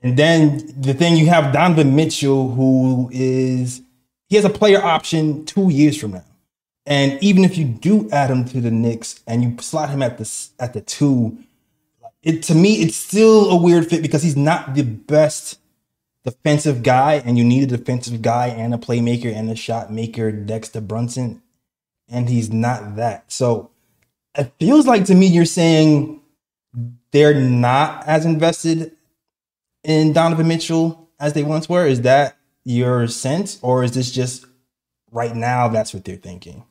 And 0.02 0.16
then 0.16 0.80
the 0.80 0.94
thing 0.94 1.16
you 1.16 1.26
have 1.26 1.52
Donovan 1.52 1.96
Mitchell, 1.96 2.50
who 2.52 3.10
is 3.12 3.82
he 4.28 4.36
has 4.36 4.44
a 4.44 4.50
player 4.50 4.82
option 4.82 5.44
two 5.44 5.70
years 5.70 5.98
from 5.98 6.12
now. 6.12 6.24
And 6.86 7.22
even 7.22 7.44
if 7.44 7.58
you 7.58 7.64
do 7.64 8.08
add 8.10 8.30
him 8.30 8.44
to 8.46 8.60
the 8.60 8.70
Knicks 8.70 9.20
and 9.26 9.42
you 9.42 9.56
slot 9.60 9.90
him 9.90 10.02
at 10.02 10.18
the 10.18 10.48
at 10.58 10.72
the 10.72 10.80
two, 10.80 11.38
it 12.22 12.42
to 12.44 12.54
me 12.54 12.76
it's 12.82 12.96
still 12.96 13.50
a 13.50 13.56
weird 13.56 13.88
fit 13.88 14.02
because 14.02 14.22
he's 14.22 14.36
not 14.36 14.74
the 14.74 14.84
best 14.84 15.58
defensive 16.24 16.82
guy, 16.82 17.22
and 17.24 17.38
you 17.38 17.44
need 17.44 17.64
a 17.64 17.76
defensive 17.76 18.22
guy 18.22 18.48
and 18.48 18.74
a 18.74 18.78
playmaker 18.78 19.32
and 19.34 19.50
a 19.50 19.56
shot 19.56 19.92
maker 19.92 20.30
next 20.30 20.70
to 20.70 20.80
Brunson, 20.80 21.42
and 22.08 22.28
he's 22.28 22.52
not 22.52 22.96
that. 22.96 23.30
So 23.30 23.70
it 24.36 24.52
feels 24.60 24.86
like 24.86 25.04
to 25.06 25.14
me 25.14 25.26
you're 25.26 25.44
saying 25.44 26.20
they're 27.12 27.34
not 27.34 28.06
as 28.06 28.24
invested 28.24 28.92
in 29.84 30.12
Donovan 30.12 30.48
Mitchell 30.48 31.10
as 31.18 31.32
they 31.32 31.42
once 31.42 31.68
were. 31.68 31.86
Is 31.86 32.02
that 32.02 32.36
your 32.64 33.06
sense, 33.06 33.58
or 33.62 33.82
is 33.82 33.92
this 33.92 34.10
just 34.10 34.46
right 35.10 35.34
now 35.34 35.68
that's 35.68 35.94
what 35.94 36.04
they're 36.04 36.16
thinking? 36.16 36.64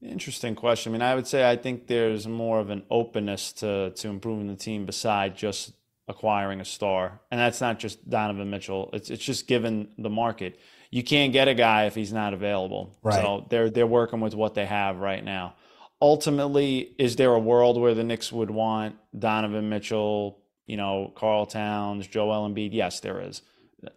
Interesting 0.00 0.54
question. 0.54 0.92
I 0.92 0.92
mean, 0.92 1.02
I 1.02 1.14
would 1.14 1.26
say 1.26 1.48
I 1.48 1.56
think 1.56 1.88
there's 1.88 2.26
more 2.26 2.60
of 2.60 2.70
an 2.70 2.84
openness 2.88 3.52
to 3.54 3.90
to 3.90 4.08
improving 4.08 4.46
the 4.46 4.54
team 4.54 4.86
beside 4.86 5.36
just 5.36 5.72
acquiring 6.06 6.60
a 6.60 6.64
star, 6.64 7.20
and 7.30 7.40
that's 7.40 7.60
not 7.60 7.78
just 7.78 8.08
Donovan 8.08 8.48
Mitchell. 8.48 8.90
It's 8.92 9.10
it's 9.10 9.24
just 9.24 9.46
given 9.46 9.88
the 9.98 10.08
market. 10.08 10.58
You 10.90 11.02
can't 11.02 11.32
get 11.32 11.48
a 11.48 11.54
guy 11.54 11.84
if 11.84 11.94
he's 11.94 12.12
not 12.12 12.32
available. 12.32 12.96
Right. 13.02 13.20
So 13.20 13.46
they're 13.50 13.70
they're 13.70 13.86
working 13.86 14.20
with 14.20 14.34
what 14.34 14.54
they 14.54 14.66
have 14.66 14.98
right 14.98 15.22
now. 15.22 15.56
Ultimately, 16.00 16.94
is 16.96 17.16
there 17.16 17.34
a 17.34 17.40
world 17.40 17.78
where 17.78 17.92
the 17.92 18.04
Knicks 18.04 18.32
would 18.32 18.50
want 18.50 18.96
Donovan 19.18 19.68
Mitchell, 19.68 20.38
you 20.68 20.76
know, 20.76 21.10
Karl 21.16 21.46
Towns, 21.46 22.06
Joel 22.06 22.48
Embiid? 22.48 22.70
Yes, 22.72 23.00
there 23.00 23.20
is. 23.20 23.42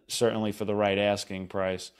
Certainly 0.08 0.54
for 0.54 0.66
the 0.66 0.74
right 0.74 0.98
asking 0.98 1.48
price. 1.48 1.92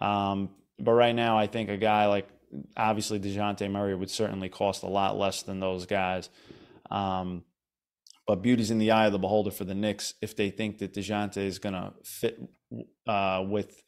Um, 0.00 0.50
but 0.78 0.92
right 0.92 1.14
now, 1.14 1.36
I 1.36 1.48
think 1.48 1.70
a 1.70 1.76
guy 1.76 2.06
like 2.06 2.28
obviously 2.76 3.18
DeJounte 3.18 3.68
Murray 3.70 3.94
would 3.94 4.10
certainly 4.10 4.48
cost 4.48 4.82
a 4.82 4.88
lot 4.88 5.18
less 5.18 5.42
than 5.42 5.60
those 5.60 5.86
guys. 5.86 6.28
Um, 6.90 7.42
but 8.26 8.42
beauty's 8.42 8.70
in 8.70 8.78
the 8.78 8.90
eye 8.90 9.06
of 9.06 9.12
the 9.12 9.18
beholder 9.18 9.50
for 9.50 9.64
the 9.64 9.74
Knicks 9.74 10.14
if 10.20 10.36
they 10.36 10.50
think 10.50 10.78
that 10.78 10.92
DeJounte 10.92 11.38
is 11.38 11.58
going 11.58 11.74
to 11.74 11.94
fit 12.04 12.38
uh, 13.06 13.42
with 13.48 13.82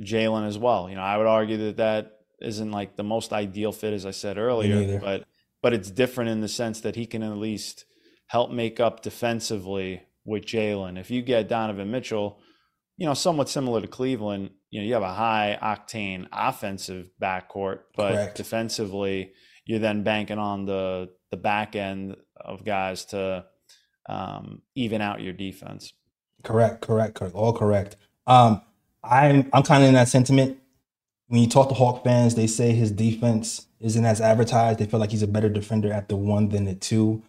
Jalen 0.00 0.46
as 0.46 0.56
well. 0.56 0.88
You 0.88 0.94
know, 0.94 1.02
I 1.02 1.16
would 1.16 1.26
argue 1.26 1.58
that 1.66 1.76
that 1.78 2.20
isn't 2.40 2.70
like 2.70 2.94
the 2.94 3.02
most 3.02 3.32
ideal 3.32 3.72
fit, 3.72 3.92
as 3.92 4.06
I 4.06 4.12
said 4.12 4.38
earlier, 4.38 5.00
but 5.00 5.24
but 5.60 5.72
it's 5.72 5.90
different 5.90 6.30
in 6.30 6.40
the 6.40 6.48
sense 6.48 6.80
that 6.82 6.94
he 6.94 7.06
can 7.06 7.22
at 7.22 7.36
least 7.36 7.84
help 8.32 8.50
make 8.50 8.80
up 8.80 9.02
defensively 9.02 10.00
with 10.24 10.42
Jalen. 10.42 10.98
If 10.98 11.10
you 11.10 11.20
get 11.20 11.50
Donovan 11.50 11.90
Mitchell, 11.90 12.38
you 12.96 13.04
know, 13.06 13.12
somewhat 13.12 13.50
similar 13.50 13.82
to 13.82 13.86
Cleveland, 13.86 14.48
you 14.70 14.80
know, 14.80 14.86
you 14.86 14.94
have 14.94 15.02
a 15.02 15.12
high 15.12 15.58
octane 15.62 16.26
offensive 16.32 17.10
backcourt, 17.20 17.80
but 17.94 18.12
Correct. 18.12 18.36
defensively, 18.38 19.34
you're 19.66 19.80
then 19.80 20.02
banking 20.02 20.38
on 20.38 20.64
the 20.64 21.10
the 21.30 21.36
back 21.36 21.76
end 21.76 22.16
of 22.36 22.64
guys 22.64 23.04
to 23.06 23.44
um, 24.08 24.62
even 24.74 25.02
out 25.02 25.20
your 25.20 25.34
defense. 25.34 25.92
Correct, 26.42 26.80
correct, 26.80 27.14
correct. 27.16 27.34
All 27.34 27.52
correct. 27.52 27.96
Um, 28.26 28.62
I'm 29.04 29.50
I'm 29.52 29.62
kind 29.62 29.82
of 29.82 29.88
in 29.88 29.94
that 29.94 30.08
sentiment. 30.08 30.58
when 31.26 31.42
you 31.42 31.48
talk 31.48 31.68
to 31.68 31.74
Hawk 31.74 32.02
fans, 32.02 32.34
they 32.34 32.46
say 32.46 32.72
his 32.72 32.92
defense 32.92 33.66
isn't 33.78 34.06
as 34.06 34.22
advertised. 34.22 34.78
They 34.78 34.86
feel 34.86 35.00
like 35.00 35.10
he's 35.10 35.22
a 35.22 35.26
better 35.36 35.50
defender 35.50 35.92
at 35.92 36.08
the 36.08 36.16
one 36.16 36.48
than 36.48 36.64
the 36.64 36.74
two. 36.74 37.22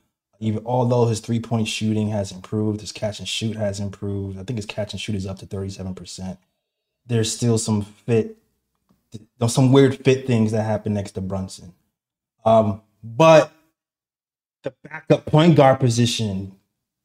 Even 0.43 0.63
although 0.65 1.05
his 1.05 1.19
three 1.19 1.39
point 1.39 1.67
shooting 1.67 2.09
has 2.09 2.31
improved, 2.31 2.81
his 2.81 2.91
catch 2.91 3.19
and 3.19 3.27
shoot 3.27 3.55
has 3.55 3.79
improved. 3.79 4.37
I 4.37 4.43
think 4.43 4.57
his 4.57 4.65
catch 4.65 4.93
and 4.93 4.99
shoot 5.01 5.15
is 5.15 5.25
up 5.25 5.39
to 5.39 5.45
thirty 5.45 5.69
seven 5.69 5.95
percent. 5.95 6.37
There's 7.05 7.33
still 7.35 7.57
some 7.57 7.81
fit, 7.81 8.37
some 9.47 9.71
weird 9.71 10.03
fit 10.03 10.25
things 10.27 10.51
that 10.51 10.63
happen 10.63 10.93
next 10.93 11.11
to 11.11 11.21
Brunson. 11.21 11.73
Um, 12.45 12.81
but 13.03 13.51
the 14.63 14.73
backup 14.83 15.25
point 15.25 15.55
guard 15.55 15.79
position 15.79 16.55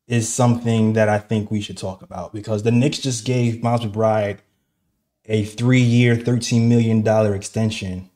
is 0.07 0.33
something 0.33 0.95
that 0.95 1.09
I 1.09 1.19
think 1.19 1.51
we 1.51 1.61
should 1.61 1.77
talk 1.77 2.03
about 2.03 2.33
because 2.33 2.63
the 2.63 2.71
Knicks 2.71 2.99
just 2.99 3.25
gave 3.25 3.63
Miles 3.63 3.83
McBride 3.85 4.39
a 5.27 5.45
three 5.45 5.81
year, 5.83 6.17
$13 6.17 6.67
million 6.69 7.07
extension 7.35 8.09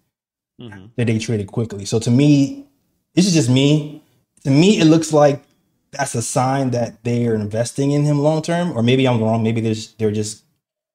Mhm. 0.60 0.90
that 0.96 1.06
they 1.06 1.18
traded 1.18 1.48
Quickley. 1.48 1.84
So 1.84 1.98
to 1.98 2.10
me, 2.10 2.66
this 3.14 3.26
is 3.26 3.34
just 3.34 3.50
me. 3.50 4.01
To 4.44 4.50
me, 4.50 4.78
it 4.78 4.86
looks 4.86 5.12
like 5.12 5.42
that's 5.92 6.14
a 6.14 6.22
sign 6.22 6.70
that 6.70 7.04
they 7.04 7.26
are 7.26 7.34
investing 7.34 7.92
in 7.92 8.04
him 8.04 8.18
long 8.18 8.42
term, 8.42 8.76
or 8.76 8.82
maybe 8.82 9.06
I'm 9.06 9.22
wrong. 9.22 9.42
Maybe 9.42 9.60
they're 9.60 9.74
just, 9.74 9.98
they're 9.98 10.10
just 10.10 10.44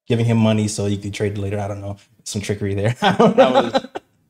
giving 0.07 0.25
him 0.25 0.37
money 0.37 0.67
so 0.67 0.85
you 0.87 0.97
can 0.97 1.11
trade 1.11 1.37
later. 1.37 1.59
I 1.59 1.67
don't 1.67 1.81
know. 1.81 1.97
Some 2.23 2.41
trickery 2.41 2.73
there. 2.73 2.95
That 3.01 3.51
was 3.53 3.87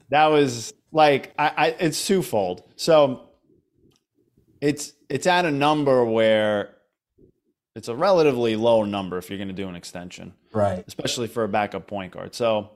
that 0.10 0.26
was 0.28 0.74
like 0.92 1.34
I, 1.38 1.52
I 1.58 1.68
it's 1.80 2.06
twofold. 2.06 2.64
So 2.76 3.30
it's 4.62 4.94
it's 5.10 5.28
at 5.28 5.46
a 5.46 5.52
number 5.52 6.04
where 6.04 6.76
it's 7.76 7.88
a 7.88 7.96
relatively 7.96 8.56
low 8.56 8.84
number 8.84 9.18
if 9.18 9.30
you're 9.30 9.38
going 9.38 9.50
to 9.50 9.54
do 9.54 9.68
an 9.68 9.76
extension, 9.76 10.34
right. 10.52 10.84
especially 10.88 11.28
for 11.28 11.44
a 11.44 11.48
backup 11.48 11.86
point 11.86 12.12
guard. 12.12 12.34
So 12.34 12.72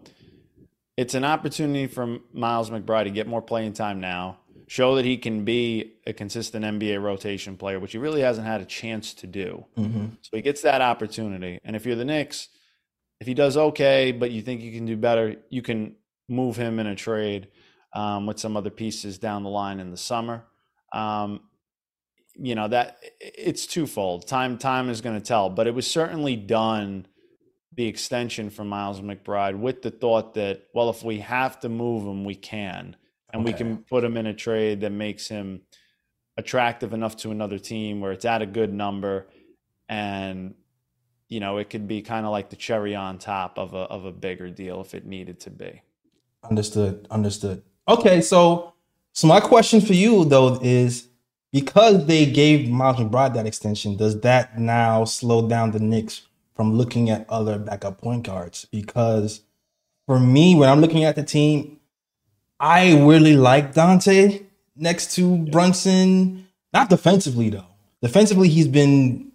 it's 0.95 1.15
an 1.15 1.24
opportunity 1.24 1.88
for 1.88 2.19
Miles 2.33 2.69
McBride 2.69 3.05
to 3.05 3.10
get 3.10 3.27
more 3.27 3.41
playing 3.41 3.74
time 3.74 4.00
now, 4.00 4.38
show 4.72 4.96
that 4.96 5.04
he 5.04 5.18
can 5.18 5.44
be 5.44 5.96
a 6.08 6.13
consistent 6.13 6.63
NBA 6.63 7.04
rotation 7.04 7.58
player, 7.58 7.78
which 7.78 7.92
he 7.92 7.98
really 7.98 8.22
hasn't 8.22 8.48
had 8.48 8.62
a 8.62 8.66
chance 8.66 9.13
to 9.16 9.28
do. 9.28 9.66
hmm 9.75 10.06
So 10.22 10.38
he 10.38 10.42
gets 10.42 10.62
that 10.62 10.80
opportunity. 10.80 11.60
And 11.66 11.75
if 11.75 11.86
you're 11.86 11.98
the 11.98 12.06
Knicks, 12.06 12.48
if 13.20 13.28
he 13.28 13.34
does 13.34 13.58
okay, 13.58 14.13
but 14.13 14.32
you 14.32 14.42
think 14.42 14.62
you 14.62 14.72
can 14.72 14.86
do 14.86 14.96
better, 14.96 15.36
you 15.50 15.62
can 15.62 15.98
move 16.30 16.56
him 16.56 16.80
in 16.80 16.88
a 16.88 16.96
trade 16.96 17.50
um, 17.94 18.25
with 18.25 18.40
some 18.40 18.56
other 18.56 18.70
pieces 18.70 19.20
down 19.20 19.44
the 19.44 19.50
line 19.50 19.82
in 19.82 19.92
the 19.92 19.98
summer. 19.98 20.46
Um, 20.94 21.42
you 22.36 22.56
know 22.56 22.70
that 22.70 22.98
it's 23.20 23.66
twofold. 23.66 24.25
Time 24.25 24.58
time 24.58 24.90
is 24.90 25.01
going 25.01 25.20
to 25.20 25.25
tell, 25.25 25.50
but 25.50 25.68
it 25.68 25.75
was 25.75 25.86
certainly 25.86 26.38
done 26.38 27.08
the 27.74 27.88
extension 27.88 28.50
for 28.50 28.63
Miles 28.63 29.01
McBride 29.01 29.60
with 29.60 29.82
the 29.82 29.92
thought 29.92 30.36
that 30.36 30.68
well, 30.74 30.90
if 30.90 31.04
we 31.04 31.20
have 31.20 31.60
to 31.60 31.68
move 31.68 32.04
him, 32.04 32.24
we 32.24 32.36
can, 32.36 32.96
and 33.34 33.44
we 33.44 33.54
can 33.54 33.78
put 33.78 34.04
him 34.04 34.18
in 34.18 34.28
a 34.28 34.34
trade 34.34 34.82
that 34.82 34.92
makes 34.92 35.28
him 35.28 35.62
attractive 36.38 36.94
enough 36.94 37.18
to 37.18 37.32
another 37.32 37.60
team 37.60 38.02
where 38.02 38.12
it's 38.12 38.26
at 38.26 38.42
a 38.42 38.46
good 38.46 38.74
number 38.74 39.28
and 39.90 40.56
you 41.28 41.40
know 41.40 41.58
it 41.58 41.70
could 41.70 41.88
be 41.88 42.02
kind 42.02 42.26
of 42.26 42.32
like 42.32 42.50
the 42.50 42.56
cherry 42.56 42.96
on 42.96 43.18
top 43.18 43.58
of 43.58 43.74
a 43.74 43.80
of 43.80 44.06
a 44.06 44.12
bigger 44.12 44.50
deal 44.50 44.82
if 44.82 44.94
it 44.94 45.06
needed 45.06 45.40
to 45.40 45.50
be 45.50 45.82
Understood. 46.50 47.08
Understood. 47.12 47.64
Okay, 47.88 48.22
so 48.22 48.74
so 49.14 49.28
my 49.28 49.40
question 49.40 49.82
for 49.82 49.94
you 49.94 50.26
though 50.26 50.60
is 50.62 51.08
because 51.52 52.06
they 52.06 52.26
gave 52.26 52.70
Miles 52.70 52.98
McBride 52.98 53.34
that 53.34 53.46
extension, 53.46 53.98
does 53.98 54.22
that 54.22 54.58
now 54.58 55.04
slow 55.04 55.48
down 55.48 55.72
the 55.72 55.80
Knicks 55.80 56.24
from 56.56 56.74
looking 56.74 57.10
at 57.10 57.30
other 57.30 57.60
backup 57.60 58.02
point 58.02 58.24
guards? 58.24 58.66
Because 58.72 59.42
for 60.08 60.20
me, 60.20 60.56
when 60.56 60.70
I'm 60.70 60.82
looking 60.82 61.04
at 61.04 61.16
the 61.16 61.24
team, 61.24 61.80
I 62.62 62.94
really 63.03 63.36
like 63.36 63.74
Donte 63.74 64.46
next 64.75 65.15
to 65.15 65.38
Brunson. 65.38 66.48
Not 66.72 66.89
defensively 66.89 67.50
though. 67.50 67.65
Defensively, 68.01 68.50
he's 68.50 68.68
been 68.68 69.32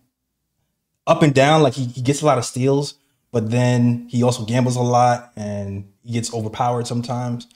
up 1.06 1.22
and 1.22 1.34
down. 1.34 1.62
Like 1.62 1.74
he, 1.74 1.84
he 1.86 2.02
gets 2.02 2.22
a 2.22 2.26
lot 2.26 2.38
of 2.38 2.44
steals, 2.44 2.94
but 3.32 3.50
then 3.50 4.06
he 4.08 4.22
also 4.22 4.44
gambles 4.44 4.76
a 4.76 4.80
lot 4.82 5.32
and 5.36 5.92
he 6.04 6.12
gets 6.12 6.32
overpowered 6.32 6.86
sometimes. 6.86 7.48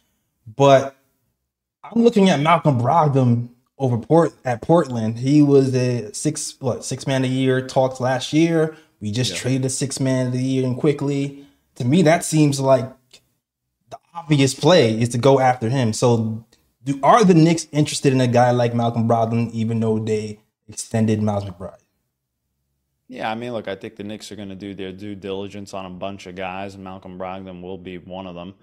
But 0.57 0.97
I'm 1.85 2.03
looking 2.03 2.29
at 2.31 2.41
Malcolm 2.41 2.81
Brogdon 2.81 3.49
over 3.79 3.97
Port 3.97 4.33
at 4.45 4.61
Portland. 4.63 5.19
He 5.21 5.41
was 5.41 5.75
a 5.75 6.13
six 6.13 6.57
what 6.61 6.85
six 6.85 7.07
man 7.07 7.25
a 7.25 7.29
year 7.29 7.65
talks 7.67 8.01
last 8.01 8.33
year. 8.33 8.77
We 9.01 9.13
just 9.13 9.33
Yeah. 9.33 9.39
traded 9.39 9.65
a 9.67 9.71
six 9.71 10.01
man 10.01 10.27
of 10.27 10.33
the 10.33 10.43
year 10.43 10.67
and 10.67 10.77
Quickley. 10.77 11.47
To 11.77 11.85
me, 11.85 12.03
that 12.03 12.25
seems 12.25 12.59
like 12.61 12.93
obvious 14.15 14.55
play 14.55 15.01
is 15.01 15.09
to 15.11 15.19
go 15.19 15.41
after 15.41 15.69
him. 15.69 15.93
So, 15.93 16.45
do 16.83 16.99
are 17.03 17.25
the 17.25 17.35
Knicks 17.35 17.69
interested 17.73 18.13
in 18.13 18.21
a 18.21 18.27
guy 18.27 18.51
like 18.51 18.75
Malcolm 18.75 19.09
Brogdon, 19.09 19.51
even 19.53 19.81
though 19.81 19.99
they 19.99 20.41
extended 20.69 21.23
Miles 21.23 21.45
McBride? 21.45 21.77
yeah 23.11 23.29
i 23.29 23.35
mean 23.35 23.53
look 23.53 23.69
i 23.69 23.75
think 23.75 23.97
the 23.97 24.05
Knicks 24.05 24.33
are 24.33 24.37
going 24.37 24.49
to 24.49 24.55
do 24.55 24.73
their 24.73 24.93
due 24.93 25.15
diligence 25.15 25.75
on 25.75 25.85
a 25.85 25.91
bunch 25.91 26.27
of 26.27 26.37
guys 26.37 26.75
and 26.75 26.85
malcolm 26.85 27.19
brogdon 27.19 27.61
will 27.61 27.77
be 27.77 27.99
one 27.99 28.27
of 28.27 28.35
them 28.35 28.55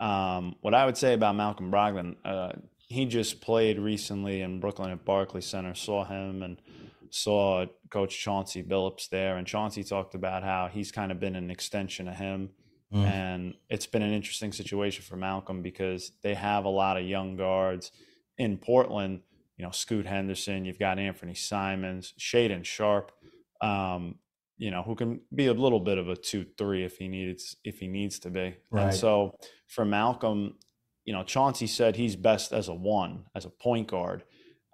um, 0.00 0.56
what 0.60 0.74
i 0.74 0.84
would 0.84 0.98
say 0.98 1.14
about 1.14 1.36
malcolm 1.36 1.70
brogdon 1.70 2.16
uh, 2.24 2.52
he 2.76 3.06
just 3.06 3.40
played 3.40 3.78
recently 3.78 4.42
in 4.42 4.60
brooklyn 4.60 4.90
at 4.90 5.04
barclays 5.04 5.46
center 5.46 5.74
saw 5.74 6.04
him 6.04 6.42
and 6.42 6.60
saw 7.08 7.64
coach 7.88 8.18
chauncey 8.18 8.62
billups 8.62 9.08
there 9.08 9.36
and 9.36 9.46
chauncey 9.46 9.84
talked 9.84 10.16
about 10.16 10.42
how 10.42 10.68
he's 10.70 10.90
kind 10.90 11.12
of 11.12 11.20
been 11.20 11.36
an 11.36 11.48
extension 11.48 12.08
of 12.08 12.16
him 12.16 12.50
Mm. 12.92 13.04
And 13.04 13.54
it's 13.68 13.86
been 13.86 14.02
an 14.02 14.12
interesting 14.12 14.52
situation 14.52 15.02
for 15.02 15.16
Malcolm 15.16 15.62
because 15.62 16.12
they 16.22 16.34
have 16.34 16.64
a 16.64 16.68
lot 16.68 16.96
of 16.96 17.04
young 17.04 17.36
guards 17.36 17.90
in 18.38 18.56
Portland. 18.56 19.20
You 19.56 19.64
know, 19.64 19.70
Scoot 19.70 20.06
Henderson, 20.06 20.64
you've 20.64 20.78
got 20.78 20.98
Anthony 20.98 21.34
Simons, 21.34 22.12
Shaedon 22.18 22.64
Sharpe, 22.64 23.12
um, 23.60 24.16
you 24.56 24.70
know, 24.70 24.82
who 24.82 24.94
can 24.94 25.20
be 25.34 25.46
a 25.46 25.52
little 25.52 25.80
bit 25.80 25.98
of 25.98 26.08
a 26.08 26.16
two-three 26.16 26.84
if 26.84 26.98
he 26.98 27.08
needs 27.08 27.56
if 27.64 27.78
he 27.78 27.88
needs 27.88 28.18
to 28.20 28.30
be. 28.30 28.56
Right. 28.70 28.84
And 28.84 28.94
so 28.94 29.36
for 29.66 29.84
Malcolm, 29.84 30.56
you 31.04 31.12
know, 31.12 31.22
Chauncey 31.24 31.66
said 31.66 31.96
he's 31.96 32.16
best 32.16 32.52
as 32.52 32.68
a 32.68 32.74
one, 32.74 33.24
as 33.34 33.44
a 33.44 33.50
point 33.50 33.88
guard, 33.88 34.24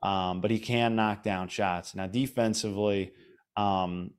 um, 0.02 0.40
but 0.40 0.50
he 0.50 0.58
can 0.58 0.96
knock 0.96 1.22
down 1.22 1.48
shots. 1.48 1.94
Now 1.94 2.06
defensively, 2.06 3.12
um, 3.56 4.12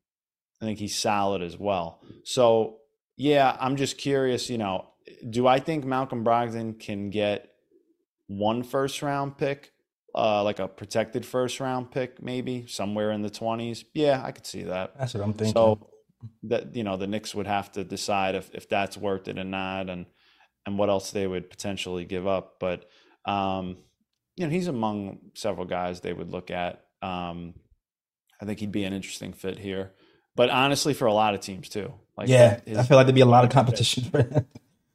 I 0.61 0.65
think 0.65 0.79
he's 0.79 0.95
solid 0.95 1.41
as 1.41 1.57
well. 1.57 2.01
So 2.23 2.80
yeah, 3.21 3.55
I'm 3.59 3.75
just 3.75 3.99
curious. 3.99 4.49
You 4.49 4.57
know, 4.57 4.87
do 5.29 5.45
I 5.45 5.59
think 5.59 5.85
Malcolm 5.85 6.25
Brogdon 6.25 6.79
can 6.79 7.11
get 7.11 7.51
one 8.25 8.63
first 8.63 9.03
round 9.03 9.37
pick, 9.37 9.71
uh, 10.15 10.43
like 10.43 10.57
a 10.57 10.67
protected 10.67 11.23
first 11.23 11.59
round 11.59 11.91
pick, 11.91 12.19
maybe 12.19 12.65
somewhere 12.67 13.11
in 13.11 13.21
the 13.21 13.29
20s? 13.29 13.85
Yeah, 13.93 14.23
I 14.23 14.31
could 14.31 14.47
see 14.47 14.63
that. 14.63 14.97
That's 14.97 15.13
what 15.13 15.23
I'm 15.23 15.33
thinking. 15.33 15.53
So 15.53 15.87
that 16.43 16.75
you 16.75 16.83
know, 16.83 16.97
the 16.97 17.05
Knicks 17.05 17.35
would 17.35 17.45
have 17.45 17.71
to 17.73 17.83
decide 17.83 18.33
if 18.33 18.49
if 18.55 18.67
that's 18.67 18.97
worth 18.97 19.27
it 19.27 19.37
or 19.37 19.43
not, 19.43 19.87
and 19.87 20.07
and 20.65 20.79
what 20.79 20.89
else 20.89 21.11
they 21.11 21.27
would 21.27 21.51
potentially 21.51 22.05
give 22.05 22.25
up. 22.25 22.55
But 22.59 22.89
um, 23.25 23.77
you 24.35 24.47
know, 24.47 24.51
he's 24.51 24.67
among 24.67 25.19
several 25.35 25.67
guys 25.67 25.99
they 25.99 26.13
would 26.13 26.31
look 26.31 26.49
at. 26.49 26.85
Um, 27.03 27.53
I 28.41 28.45
think 28.45 28.59
he'd 28.61 28.71
be 28.71 28.83
an 28.83 28.93
interesting 28.93 29.33
fit 29.33 29.59
here. 29.59 29.91
But 30.35 30.49
honestly, 30.49 30.95
for 30.95 31.05
a 31.05 31.13
lot 31.13 31.35
of 31.35 31.41
teams 31.41 31.69
too. 31.69 31.93
Like 32.21 32.29
yeah, 32.29 32.59
his- 32.65 32.77
I 32.77 32.83
feel 32.83 32.97
like 32.97 33.07
there'd 33.07 33.15
be 33.15 33.21
a 33.21 33.25
lot 33.25 33.43
of 33.43 33.49
competition 33.51 34.03
for 34.05 34.19
him. 34.23 34.45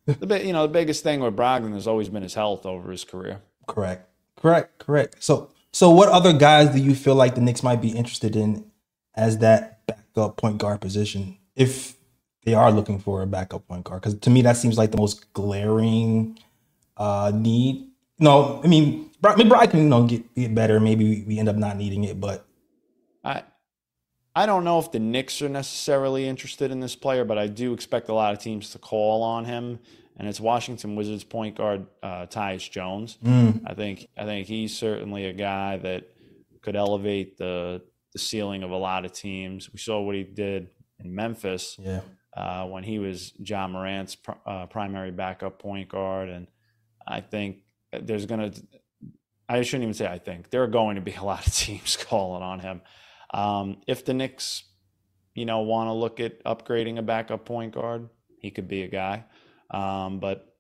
the 0.07 0.45
you 0.47 0.53
know, 0.53 0.63
the 0.67 0.73
biggest 0.73 1.03
thing 1.03 1.21
with 1.21 1.35
Brogdon 1.37 1.73
has 1.75 1.87
always 1.87 2.09
been 2.09 2.23
his 2.23 2.35
health 2.35 2.65
over 2.65 2.91
his 2.91 3.05
career. 3.05 3.43
Correct. 3.67 4.09
Correct. 4.37 4.79
Correct. 4.79 5.17
So 5.23 5.51
so 5.73 5.91
what 5.91 6.09
other 6.09 6.33
guys 6.33 6.71
do 6.75 6.81
you 6.81 6.95
feel 6.95 7.15
like 7.17 7.35
the 7.35 7.41
Knicks 7.41 7.63
might 7.63 7.81
be 7.83 7.89
interested 7.91 8.37
in 8.37 8.71
as 9.15 9.39
that 9.39 9.85
backup 9.87 10.37
point 10.37 10.59
guard 10.59 10.81
position 10.81 11.39
if 11.57 11.97
they 12.45 12.55
are 12.55 12.71
looking 12.71 12.99
for 13.01 13.23
a 13.23 13.27
backup 13.27 13.67
point 13.67 13.85
guard? 13.85 14.03
Because 14.03 14.15
to 14.21 14.31
me 14.31 14.43
that 14.43 14.57
seems 14.57 14.79
like 14.79 14.93
the 14.93 14.99
most 14.99 15.33
glaring 15.33 16.39
uh 16.97 17.33
need. 17.35 17.89
No, 18.21 18.61
I 18.63 18.69
mean 18.69 19.11
Bri- 19.21 19.33
McBride 19.33 19.71
can 19.73 19.81
you 19.81 19.89
know 19.89 20.07
get, 20.07 20.33
get 20.35 20.55
better. 20.55 20.79
Maybe 20.79 21.05
we, 21.05 21.23
we 21.27 21.39
end 21.39 21.49
up 21.49 21.57
not 21.57 21.77
needing 21.77 22.05
it, 22.05 22.21
but 22.21 22.47
I 23.25 23.43
I 24.37 24.45
don't 24.45 24.65
know 24.65 24.79
if 24.79 24.93
the 24.93 24.99
Knicks 24.99 25.41
are 25.41 25.49
necessarily 25.49 26.29
interested 26.29 26.71
in 26.71 26.79
this 26.79 26.95
player, 26.95 27.25
but 27.25 27.39
I 27.39 27.47
do 27.47 27.73
expect 27.73 28.11
a 28.11 28.13
lot 28.13 28.35
of 28.35 28.39
teams 28.39 28.69
to 28.71 28.79
call 28.79 29.23
on 29.23 29.47
him. 29.47 29.79
And 30.19 30.29
it's 30.29 30.39
Washington 30.39 30.95
Wizards 30.95 31.25
point 31.25 31.57
guard 31.57 31.87
uh, 32.03 32.27
Tyus 32.27 32.71
Jones. 32.71 33.17
mm, 33.25 33.63
I 33.67 33.73
think 33.73 34.09
I 34.17 34.25
think 34.25 34.47
he's 34.47 34.77
certainly 34.77 35.25
a 35.25 35.33
guy 35.33 35.79
that 35.79 36.09
could 36.61 36.77
elevate 36.77 37.39
the 37.39 37.83
the 38.13 38.19
ceiling 38.19 38.63
of 38.63 38.71
a 38.71 38.77
lot 38.77 39.07
of 39.07 39.13
teams. 39.13 39.73
We 39.73 39.79
saw 39.79 40.03
what 40.03 40.15
he 40.15 40.23
did 40.25 40.69
in 40.99 41.15
Memphis 41.15 41.77
yeah, 41.79 42.01
uh, 42.37 42.67
when 42.67 42.83
he 42.83 42.99
was 42.99 43.33
Ja 43.39 43.67
Morant's 43.69 44.17
pr- 44.17 44.33
uh, 44.47 44.67
primary 44.67 45.13
backup 45.13 45.59
point 45.59 45.89
guard, 45.89 46.29
and 46.29 46.47
I 47.09 47.23
think 47.23 47.59
there's 47.91 48.27
going 48.27 48.51
to. 48.51 48.63
I 49.49 49.63
shouldn't 49.63 49.85
even 49.85 49.95
say 49.95 50.07
I 50.07 50.19
think 50.19 50.51
there 50.51 50.63
are 50.63 50.69
going 50.69 50.97
to 50.97 51.03
be 51.03 51.15
a 51.15 51.23
lot 51.23 51.47
of 51.47 51.55
teams 51.55 51.97
calling 52.01 52.43
on 52.43 52.61
him. 52.61 52.83
Um, 53.33 53.79
if 53.87 54.05
the 54.05 54.15
Knicks, 54.15 54.65
you 55.35 55.45
know, 55.45 55.61
want 55.61 55.89
to 55.89 55.93
look 55.93 56.21
at 56.21 56.43
upgrading 56.45 56.99
a 56.99 57.03
backup 57.03 57.45
point 57.45 57.75
guard, 57.75 58.09
he 58.39 58.51
could 58.51 58.69
be 58.69 58.83
a 58.83 58.89
guy. 58.89 59.25
Um, 59.71 60.21
but 60.21 60.53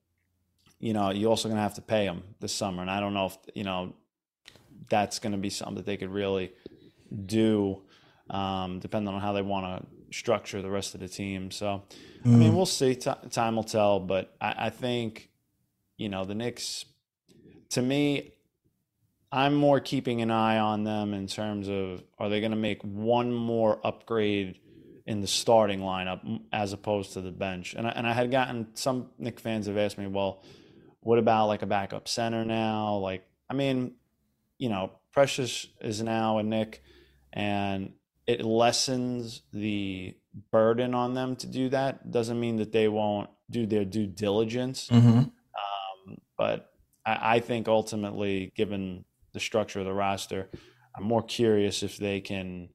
you 0.78 0.92
know, 0.92 1.11
you're 1.11 1.30
also 1.30 1.49
going 1.49 1.56
to 1.56 1.62
have 1.62 1.75
to 1.75 1.82
pay 1.82 2.04
him 2.04 2.23
this 2.40 2.52
summer. 2.52 2.82
And 2.82 2.90
I 2.90 3.00
don't 3.00 3.14
know 3.14 3.26
if, 3.26 3.38
you 3.54 3.64
know, 3.64 3.94
that's 4.90 5.18
going 5.18 5.32
to 5.32 5.38
be 5.38 5.50
something 5.50 5.76
that 5.76 5.87
they 5.87 5.96
could 5.96 6.11
really 6.11 6.52
do, 7.25 7.82
um, 8.28 8.78
depending 8.78 9.12
on 9.14 9.20
how 9.20 9.32
they 9.32 9.42
want 9.42 9.82
to 9.82 10.16
structure 10.16 10.61
the 10.61 10.70
rest 10.70 10.94
of 10.94 11.00
the 11.00 11.08
team. 11.08 11.50
So, 11.50 11.82
I 12.25 12.28
mean, 12.28 12.54
we'll 12.54 12.66
see. 12.66 12.94
T- 12.94 13.11
time 13.30 13.56
will 13.56 13.64
tell. 13.64 14.00
But 14.00 14.35
I, 14.40 14.66
I 14.66 14.70
think, 14.70 15.30
you 15.96 16.08
know, 16.08 16.25
the 16.25 16.35
Knicks, 16.35 16.85
to 17.70 17.80
me, 17.80 18.35
I'm 19.33 19.54
more 19.54 19.80
keeping 19.80 20.23
an 20.23 20.30
eye 20.30 20.59
on 20.59 20.85
them 20.85 21.12
in 21.12 21.26
terms 21.26 21.68
of 21.68 22.02
are 22.18 22.28
they 22.28 22.40
going 22.40 22.52
to 22.52 22.56
make 22.56 22.83
one 22.83 23.33
more 23.33 23.80
upgrade 23.85 24.59
in 25.06 25.21
the 25.21 25.26
starting 25.26 25.80
lineup 25.80 26.40
as 26.52 26.73
opposed 26.73 27.14
to 27.14 27.21
the 27.21 27.30
bench? 27.30 27.75
And 27.75 27.87
I, 27.87 27.90
and 27.90 28.06
I 28.06 28.12
had 28.12 28.30
gotten 28.30 28.68
some 28.75 29.11
Knick 29.18 29.40
fans 29.40 29.66
have 29.66 29.76
asked 29.76 29.99
me, 29.99 30.06
well, 30.06 30.42
what 31.00 31.18
about 31.18 31.47
like 31.47 31.62
a 31.62 31.66
backup 31.66 32.09
center 32.09 32.45
now? 32.45 32.97
Like, 32.97 33.26
I 33.50 33.54
mean, 33.54 33.95
you 34.59 34.68
know, 34.68 34.92
Precious 35.12 35.66
is 35.80 36.02
now 36.02 36.38
a 36.38 36.42
Knick, 36.42 36.83
and 37.33 37.92
it 38.26 38.45
lessens 38.45 39.42
the 39.52 40.14
burden 40.50 40.95
on 40.95 41.14
them 41.14 41.37
to 41.37 41.47
do 41.47 41.68
that. 41.71 42.11
Doesn't 42.11 42.38
mean 42.38 42.56
that 42.56 42.73
they 42.73 42.88
won't 42.88 43.30
do 43.49 43.64
their 43.64 43.85
due 43.85 44.06
diligence 44.06 44.88
hmm 44.88 44.99
um, 44.99 46.18
but 46.37 46.73
I, 47.04 47.37
I 47.37 47.40
think 47.40 47.68
ultimately, 47.68 48.52
given 48.56 49.04
the 49.36 49.40
structure 49.40 49.78
of 49.80 49.84
the 49.84 49.92
roster, 49.92 50.48
I'm 50.96 51.04
more 51.04 51.22
curious 51.22 51.82
if 51.82 51.98
they 51.98 52.22
can 52.22 52.70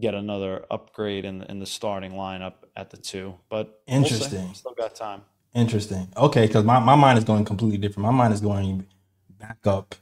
get 0.00 0.14
another 0.14 0.64
upgrade 0.70 1.24
in 1.24 1.40
the, 1.40 1.50
in 1.50 1.58
the 1.58 1.66
starting 1.66 2.12
lineup 2.12 2.54
at 2.76 2.90
the 2.90 2.96
two. 2.96 3.34
But 3.50 3.80
we'll. 3.88 3.96
Interesting. 3.98 4.54
Still 4.54 4.74
got 4.78 4.94
time. 4.94 5.22
Interesting. 5.52 6.06
Okay, 6.16 6.46
because 6.46 6.64
my, 6.64 6.78
my 6.78 6.94
mind 6.94 7.18
is 7.18 7.24
going 7.24 7.44
completely 7.44 7.78
different. 7.78 8.06
My 8.06 8.12
mind 8.12 8.32
is 8.32 8.40
going 8.40 8.86
backup 9.38 9.96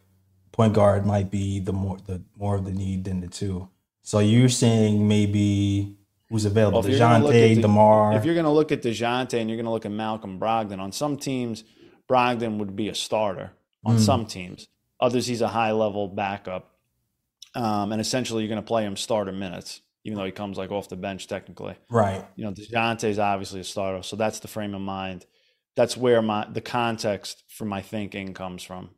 point 0.52 0.74
guard 0.74 1.06
might 1.06 1.30
be 1.30 1.58
the 1.58 1.72
more 1.72 1.96
the 2.06 2.22
more 2.36 2.56
of 2.56 2.64
the 2.66 2.72
need 2.72 3.04
than 3.04 3.20
the 3.22 3.28
two. 3.28 3.68
So 4.02 4.18
you're 4.18 4.50
saying 4.50 5.08
maybe 5.08 5.96
who's 6.28 6.44
available? 6.44 6.80
Well, 6.80 6.86
if 6.86 6.90
you're 6.90 6.98
gonna 6.98 7.24
look 7.24 7.34
at 7.34 7.40
Dejounte, 7.40 7.54
the- 7.56 7.62
Demar. 7.62 8.12
If 8.16 8.24
you're 8.26 8.34
going 8.34 8.44
to 8.44 8.50
look 8.50 8.72
at 8.72 8.82
Dejounte 8.82 9.40
and 9.40 9.48
you're 9.48 9.56
going 9.56 9.64
to 9.66 9.70
look 9.70 9.86
at 9.86 9.92
Malcolm 9.92 10.38
Brogdon, 10.38 10.80
on 10.80 10.92
some 10.92 11.16
teams, 11.16 11.64
Brogdon 12.10 12.58
would 12.58 12.76
be 12.76 12.88
a 12.90 12.94
starter. 12.94 13.52
On 13.84 13.96
Mm. 13.96 14.00
some 14.00 14.26
teams, 14.26 14.68
others 15.02 15.26
he's 15.26 15.42
a 15.42 15.48
high 15.48 15.72
level 15.72 16.08
backup, 16.08 16.70
um, 17.54 17.92
and 17.92 18.00
essentially 18.00 18.42
you're 18.42 18.48
going 18.48 18.62
to 18.62 18.66
play 18.66 18.84
him 18.84 18.96
starter 18.96 19.32
minutes, 19.32 19.82
even 20.04 20.16
though 20.16 20.24
he 20.24 20.30
comes 20.30 20.56
like 20.56 20.70
off 20.70 20.88
the 20.88 20.96
bench 20.96 21.26
technically. 21.26 21.74
right. 21.90 22.24
you 22.36 22.44
know, 22.44 22.52
DeJounte's 22.52 23.18
obviously 23.18 23.60
a 23.60 23.64
starter, 23.64 24.02
so 24.02 24.16
that's 24.16 24.38
the 24.38 24.48
frame 24.48 24.74
of 24.74 24.80
mind. 24.80 25.26
That's 25.74 25.96
where 25.96 26.22
my 26.22 26.46
the 26.50 26.60
context 26.60 27.42
for 27.48 27.64
my 27.64 27.82
thinking 27.82 28.32
comes 28.32 28.62
from. 28.62 28.90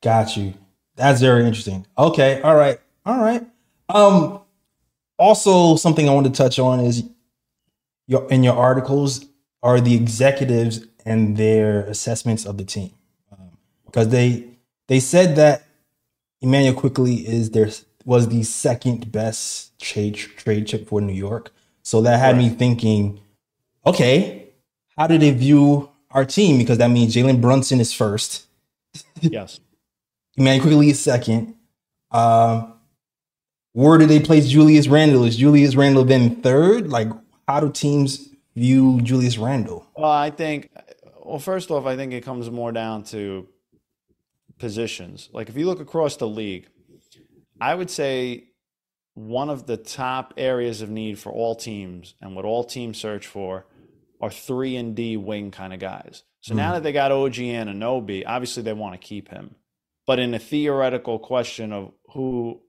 Got 0.00 0.36
you. 0.36 0.54
That's 0.96 1.20
very 1.20 1.44
interesting. 1.44 1.86
Okay. 1.98 2.40
All 2.42 2.54
right. 2.54 2.78
All 3.04 3.18
right. 3.18 3.44
Um 3.88 4.40
also 5.18 5.76
something 5.76 6.08
I 6.08 6.14
want 6.14 6.26
to 6.26 6.32
touch 6.32 6.60
on 6.60 6.80
is 6.80 7.04
your 8.06 8.30
in 8.30 8.44
your 8.44 8.54
articles 8.54 9.26
are 9.60 9.80
the 9.80 9.94
executives 9.94 10.86
and 11.04 11.36
their 11.36 11.82
assessments 11.86 12.44
of 12.46 12.58
the 12.58 12.64
team. 12.64 12.92
Because 13.86 14.08
they 14.08 14.51
they 14.92 15.00
said 15.00 15.36
that 15.36 15.64
Immanuel 16.42 16.74
Quickley 16.74 17.26
is 17.26 17.52
their 17.52 17.70
was 18.04 18.28
the 18.28 18.42
second 18.42 19.10
best 19.10 19.78
trade 19.80 20.16
trade 20.16 20.66
chip 20.66 20.86
for 20.86 21.00
New 21.00 21.14
York. 21.14 21.50
So 21.82 22.02
that 22.02 22.18
had 22.18 22.36
me 22.36 22.50
thinking, 22.50 23.18
okay, 23.86 24.50
how 24.98 25.06
do 25.06 25.16
they 25.16 25.30
view 25.30 25.88
our 26.10 26.26
team? 26.26 26.58
Because 26.58 26.76
that 26.76 26.90
means 26.90 27.16
Jalen 27.16 27.40
Brunson 27.40 27.80
is 27.80 27.94
first. 27.94 28.46
Yes. 29.22 29.60
Immanuel 30.36 30.66
Quickley 30.66 30.90
is 30.90 31.00
second. 31.00 31.54
Um, 32.10 32.74
where 33.72 33.96
do 33.96 34.04
they 34.04 34.20
place 34.20 34.46
Julius 34.46 34.88
Randle? 34.88 35.24
Is 35.24 35.36
Julius 35.38 35.74
Randle 35.74 36.04
then 36.04 36.42
third? 36.42 36.90
Like, 36.90 37.08
how 37.48 37.60
do 37.60 37.72
teams 37.72 38.28
view 38.54 39.00
Julius 39.00 39.38
Randle? 39.38 39.86
Well, 39.96 40.10
I 40.10 40.28
think. 40.28 40.68
Well, 41.24 41.38
first 41.38 41.70
off, 41.70 41.86
I 41.86 41.96
think 41.96 42.12
it 42.12 42.24
comes 42.24 42.50
more 42.50 42.72
down 42.72 43.04
to 43.04 43.48
positions. 44.62 45.28
Like 45.32 45.48
if 45.48 45.56
you 45.56 45.66
look 45.66 45.80
across 45.80 46.16
the 46.16 46.28
league, 46.28 46.68
I 47.60 47.74
would 47.74 47.90
say 47.90 48.44
one 49.14 49.50
of 49.50 49.66
the 49.66 49.76
top 49.76 50.34
areas 50.36 50.82
of 50.82 50.88
need 50.88 51.18
for 51.18 51.32
all 51.32 51.56
teams 51.56 52.14
and 52.20 52.36
what 52.36 52.44
all 52.44 52.62
teams 52.62 52.96
search 52.96 53.26
for 53.26 53.66
are 54.20 54.30
three 54.30 54.76
and 54.76 54.94
D 54.94 55.16
wing 55.16 55.50
kind 55.50 55.74
of 55.74 55.80
guys. 55.80 56.22
So 56.42 56.54
mm. 56.54 56.58
now 56.58 56.74
that 56.74 56.84
they 56.84 56.92
got 56.92 57.10
OG 57.10 57.34
Anunoby, 57.34 58.22
obviously 58.24 58.62
they 58.62 58.72
want 58.72 58.94
to 58.94 59.04
keep 59.04 59.30
him. 59.30 59.56
But 60.06 60.20
in 60.20 60.32
a 60.32 60.38
theoretical 60.38 61.18
question 61.18 61.72
of 61.72 61.90
who 62.12 62.60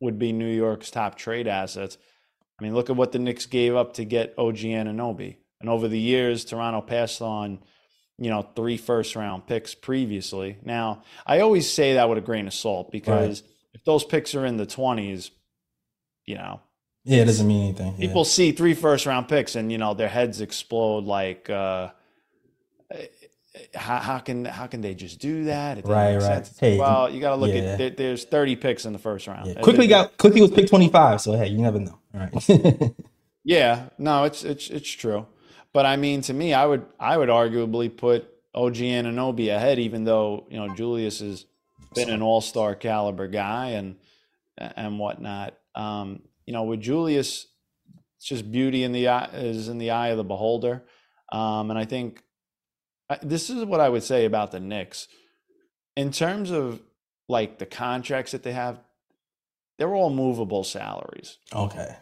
would 0.00 0.18
be 0.18 0.32
New 0.32 0.52
York's 0.52 0.90
top 0.90 1.14
trade 1.14 1.46
assets, 1.46 1.98
I 2.58 2.64
mean, 2.64 2.74
look 2.74 2.90
at 2.90 2.96
what 2.96 3.12
the 3.12 3.20
Knicks 3.20 3.46
gave 3.46 3.76
up 3.76 3.94
to 3.94 4.04
get 4.04 4.34
OG 4.36 4.56
Anunoby. 4.56 5.36
And 5.60 5.70
over 5.70 5.86
the 5.86 6.00
years, 6.00 6.44
Toronto 6.44 6.80
passed 6.80 7.22
on, 7.22 7.60
you 8.18 8.30
know, 8.30 8.42
three 8.42 8.76
first 8.76 9.16
round 9.16 9.46
picks 9.46 9.74
previously. 9.74 10.58
Now, 10.64 11.02
I 11.26 11.40
always 11.40 11.70
say 11.70 11.94
that 11.94 12.08
with 12.08 12.18
a 12.18 12.22
grain 12.22 12.46
of 12.46 12.54
salt 12.54 12.90
because 12.90 13.42
if 13.74 13.84
those 13.84 14.04
picks 14.04 14.34
are 14.34 14.46
in 14.46 14.56
the 14.56 14.66
20s, 14.66 15.30
you 16.24 16.36
know, 16.36 16.60
Yeah, 17.04 17.22
it 17.22 17.26
doesn't 17.26 17.46
mean 17.46 17.64
anything. 17.64 17.94
Yeah. 17.98 18.08
people 18.08 18.24
see 18.24 18.52
three 18.52 18.74
first 18.74 19.06
round 19.06 19.28
picks 19.28 19.54
and, 19.54 19.70
you 19.70 19.78
know, 19.78 19.94
their 19.94 20.08
heads 20.08 20.40
explode 20.40 21.04
like, 21.04 21.50
uh, 21.50 21.90
how, 23.74 23.98
how 23.98 24.18
can 24.18 24.44
how 24.44 24.66
can 24.66 24.82
they 24.82 24.94
just 24.94 25.18
do 25.18 25.44
that? 25.44 25.86
Right, 25.86 26.16
right. 26.16 26.50
Hey, 26.60 26.78
well, 26.78 27.08
you 27.10 27.20
got 27.20 27.30
to 27.30 27.36
look 27.36 27.54
yeah. 27.54 27.60
at 27.60 27.78
there, 27.78 27.90
there's 27.90 28.24
30 28.24 28.56
picks 28.56 28.84
in 28.84 28.92
the 28.92 28.98
first 28.98 29.26
round. 29.26 29.48
Yeah. 29.48 29.60
Quickley 29.62 29.86
got 29.86 30.18
Quickley 30.18 30.42
was 30.42 30.50
twenty 30.50 30.90
five. 30.90 31.22
So 31.22 31.32
hey, 31.32 31.48
you 31.48 31.58
never 31.58 31.80
know. 31.80 31.98
All 32.14 32.20
right. 32.20 32.94
Yeah, 33.48 33.90
no, 33.96 34.24
it's 34.24 34.42
it's 34.42 34.68
it's 34.70 34.90
true. 34.90 35.24
But 35.76 35.84
I 35.84 35.96
mean, 35.96 36.22
to 36.22 36.32
me, 36.32 36.54
I 36.54 36.64
would 36.64 36.86
I 36.98 37.18
would 37.18 37.28
arguably 37.28 37.94
put 37.94 38.26
OG 38.54 38.76
Anunoby 38.76 39.54
ahead, 39.54 39.78
even 39.78 40.04
though 40.04 40.46
you 40.48 40.56
know 40.56 40.74
Julius 40.74 41.20
has 41.20 41.44
been 41.94 42.08
an 42.08 42.22
All 42.22 42.40
Star 42.40 42.74
caliber 42.74 43.28
guy 43.28 43.72
and 43.72 43.96
and 44.56 44.98
whatnot. 44.98 45.52
Um, 45.74 46.22
you 46.46 46.54
know, 46.54 46.62
with 46.62 46.80
Julius, 46.80 47.48
it's 48.16 48.24
just 48.24 48.50
beauty 48.50 48.84
in 48.84 48.92
the 48.92 49.08
eye 49.08 49.28
is 49.34 49.68
in 49.68 49.76
the 49.76 49.90
eye 49.90 50.08
of 50.08 50.16
the 50.16 50.24
beholder. 50.24 50.82
Um, 51.30 51.68
and 51.68 51.78
I 51.78 51.84
think 51.84 52.22
I, 53.10 53.18
this 53.22 53.50
is 53.50 53.62
what 53.66 53.80
I 53.80 53.90
would 53.90 54.02
say 54.02 54.24
about 54.24 54.52
the 54.52 54.60
Knicks 54.60 55.08
in 55.94 56.10
terms 56.10 56.52
of 56.52 56.80
like 57.28 57.58
the 57.58 57.66
contracts 57.66 58.32
that 58.32 58.44
they 58.44 58.52
have. 58.52 58.80
They're 59.76 59.94
all 59.94 60.08
movable 60.08 60.64
salaries 60.64 61.36
okay. 61.54 61.96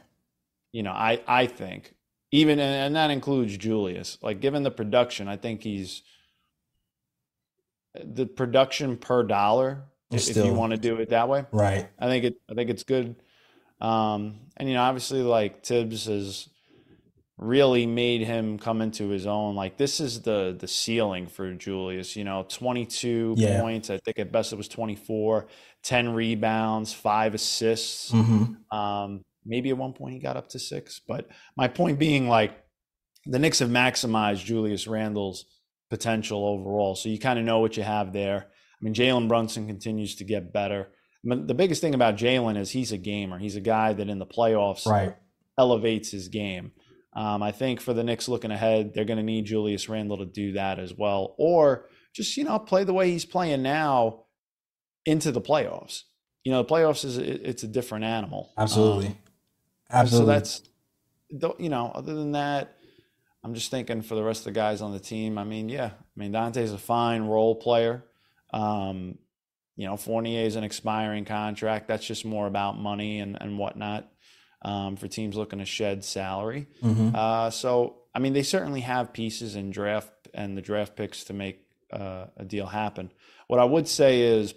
you 0.70 0.84
know, 0.84 0.92
I 0.92 1.20
I 1.26 1.46
think 1.48 1.92
even 2.34 2.58
and, 2.58 2.96
that 2.96 3.12
includes 3.12 3.56
Julius. 3.56 4.18
Like 4.20 4.40
given 4.40 4.64
the 4.64 4.70
production, 4.72 5.28
I 5.28 5.36
think 5.36 5.62
he's 5.62 6.02
the 7.94 8.26
production 8.26 8.96
per 8.96 9.22
dollar. 9.22 9.84
If 10.10 10.36
you 10.36 10.52
want 10.52 10.72
to 10.72 10.76
do 10.76 10.96
it 10.96 11.10
that 11.10 11.28
way, 11.28 11.44
Right. 11.52 11.88
I 11.98 12.06
think 12.06 12.24
it. 12.24 12.34
I 12.50 12.54
think 12.54 12.70
it's 12.70 12.82
good. 12.82 13.16
Um, 13.80 14.40
and 14.56 14.68
you 14.68 14.74
know, 14.74 14.82
obviously, 14.82 15.22
like 15.22 15.64
Thibs 15.64 16.06
has 16.06 16.48
really 17.36 17.86
made 17.86 18.20
him 18.22 18.58
come 18.58 18.80
into 18.80 19.08
his 19.08 19.26
own. 19.26 19.54
Like 19.54 19.76
this 19.76 20.00
is 20.00 20.22
the 20.22 20.56
the 20.58 20.68
ceiling 20.68 21.26
for 21.28 21.52
Julius. 21.54 22.16
You 22.16 22.24
know, 22.24 22.44
twenty 22.48 22.84
two 22.84 23.34
Yeah. 23.38 23.60
points. 23.60 23.90
I 23.90 23.98
think 23.98 24.18
at 24.18 24.32
best 24.32 24.52
it 24.52 24.56
was 24.56 24.68
24, 24.68 25.46
10 25.82 26.14
rebounds, 26.14 26.92
five 26.92 27.34
assists. 27.34 28.10
hmm 28.10 28.44
Um, 28.70 29.24
maybe 29.44 29.70
at 29.70 29.76
one 29.78 29.92
point 29.92 30.14
he 30.14 30.20
got 30.20 30.36
up 30.36 30.48
to 30.50 30.58
six, 30.58 31.00
but 31.06 31.28
my 31.56 31.68
point 31.68 31.98
being, 31.98 32.28
like, 32.28 32.52
the 33.26 33.38
Knicks 33.38 33.60
have 33.60 33.70
maximized 33.70 34.44
Julius 34.44 34.86
Randle's 34.86 35.46
potential 35.90 36.44
overall. 36.46 36.94
So 36.94 37.08
you 37.08 37.18
kind 37.18 37.38
of 37.38 37.44
know 37.44 37.60
what 37.60 37.76
you 37.76 37.82
have 37.82 38.12
there. 38.12 38.46
I 38.48 38.84
mean, 38.84 38.94
Jalen 38.94 39.28
Brunson 39.28 39.66
continues 39.66 40.16
to 40.16 40.24
get 40.24 40.52
better. 40.52 40.88
I 41.24 41.28
mean, 41.28 41.46
the 41.46 41.54
biggest 41.54 41.80
thing 41.80 41.94
about 41.94 42.16
Jalen 42.16 42.58
is 42.58 42.70
he's 42.70 42.92
a 42.92 42.98
gamer. 42.98 43.38
He's 43.38 43.56
a 43.56 43.60
guy 43.60 43.92
that 43.94 44.08
in 44.10 44.18
the 44.18 44.26
playoffs 44.26 44.84
Right. 44.86 45.14
elevates 45.58 46.10
his 46.10 46.28
game. 46.28 46.72
Um, 47.16 47.42
I 47.42 47.52
think 47.52 47.80
for 47.80 47.94
the 47.94 48.02
Knicks 48.04 48.28
looking 48.28 48.50
ahead, 48.50 48.92
they're 48.92 49.04
going 49.04 49.18
to 49.18 49.22
need 49.22 49.46
Julius 49.46 49.88
Randle 49.88 50.18
to 50.18 50.26
do 50.26 50.52
that 50.52 50.78
as 50.78 50.92
well, 50.92 51.34
or 51.38 51.88
just 52.14 52.36
you 52.36 52.44
know 52.44 52.58
play 52.58 52.82
the 52.84 52.92
way 52.92 53.10
he's 53.10 53.24
playing 53.24 53.62
now 53.62 54.24
into 55.06 55.30
the 55.32 55.40
playoffs. 55.40 56.02
You 56.42 56.52
know, 56.52 56.62
the 56.62 56.68
playoffs 56.68 57.04
is 57.04 57.16
it's 57.16 57.62
a 57.62 57.68
different 57.68 58.04
animal. 58.04 58.52
Absolutely. 58.58 59.06
Um, 59.06 59.18
Absolutely. 59.94 60.26
so 60.26 60.32
that's, 60.32 60.62
you 61.58 61.68
know, 61.68 61.90
other 61.94 62.14
than 62.14 62.32
that, 62.32 62.76
I'm 63.42 63.54
just 63.54 63.70
thinking 63.70 64.02
for 64.02 64.14
the 64.14 64.22
rest 64.22 64.40
of 64.40 64.44
the 64.46 64.52
guys 64.52 64.80
on 64.80 64.92
the 64.92 65.00
team. 65.00 65.36
I 65.38 65.44
mean, 65.44 65.68
yeah, 65.68 65.90
I 65.94 66.16
mean 66.16 66.32
Donte's 66.32 66.72
a 66.72 66.78
fine 66.78 67.22
role 67.24 67.54
player. 67.54 68.04
Um, 68.52 69.18
you 69.76 69.86
know, 69.86 69.96
Fournier 69.96 70.46
is 70.46 70.56
an 70.56 70.64
expiring 70.64 71.24
contract. 71.24 71.88
That's 71.88 72.06
just 72.06 72.24
more 72.24 72.46
about 72.46 72.78
money 72.78 73.20
and 73.20 73.36
and 73.40 73.58
whatnot 73.58 74.08
um, 74.62 74.96
for 74.96 75.08
teams 75.08 75.36
looking 75.36 75.58
to 75.58 75.64
shed 75.66 76.04
salary. 76.04 76.68
Mhm. 76.82 77.14
Uh, 77.14 77.50
so, 77.50 77.96
I 78.14 78.18
mean, 78.18 78.32
they 78.32 78.42
certainly 78.42 78.80
have 78.80 79.12
pieces 79.12 79.56
in 79.56 79.70
draft 79.70 80.10
and 80.32 80.56
the 80.56 80.62
draft 80.62 80.96
picks 80.96 81.24
to 81.24 81.32
make 81.34 81.66
uh, 81.92 82.26
a 82.36 82.44
deal 82.44 82.66
happen. 82.66 83.12
What 83.46 83.60
I 83.60 83.64
would 83.64 83.86
say 83.86 84.22
is, 84.22 84.54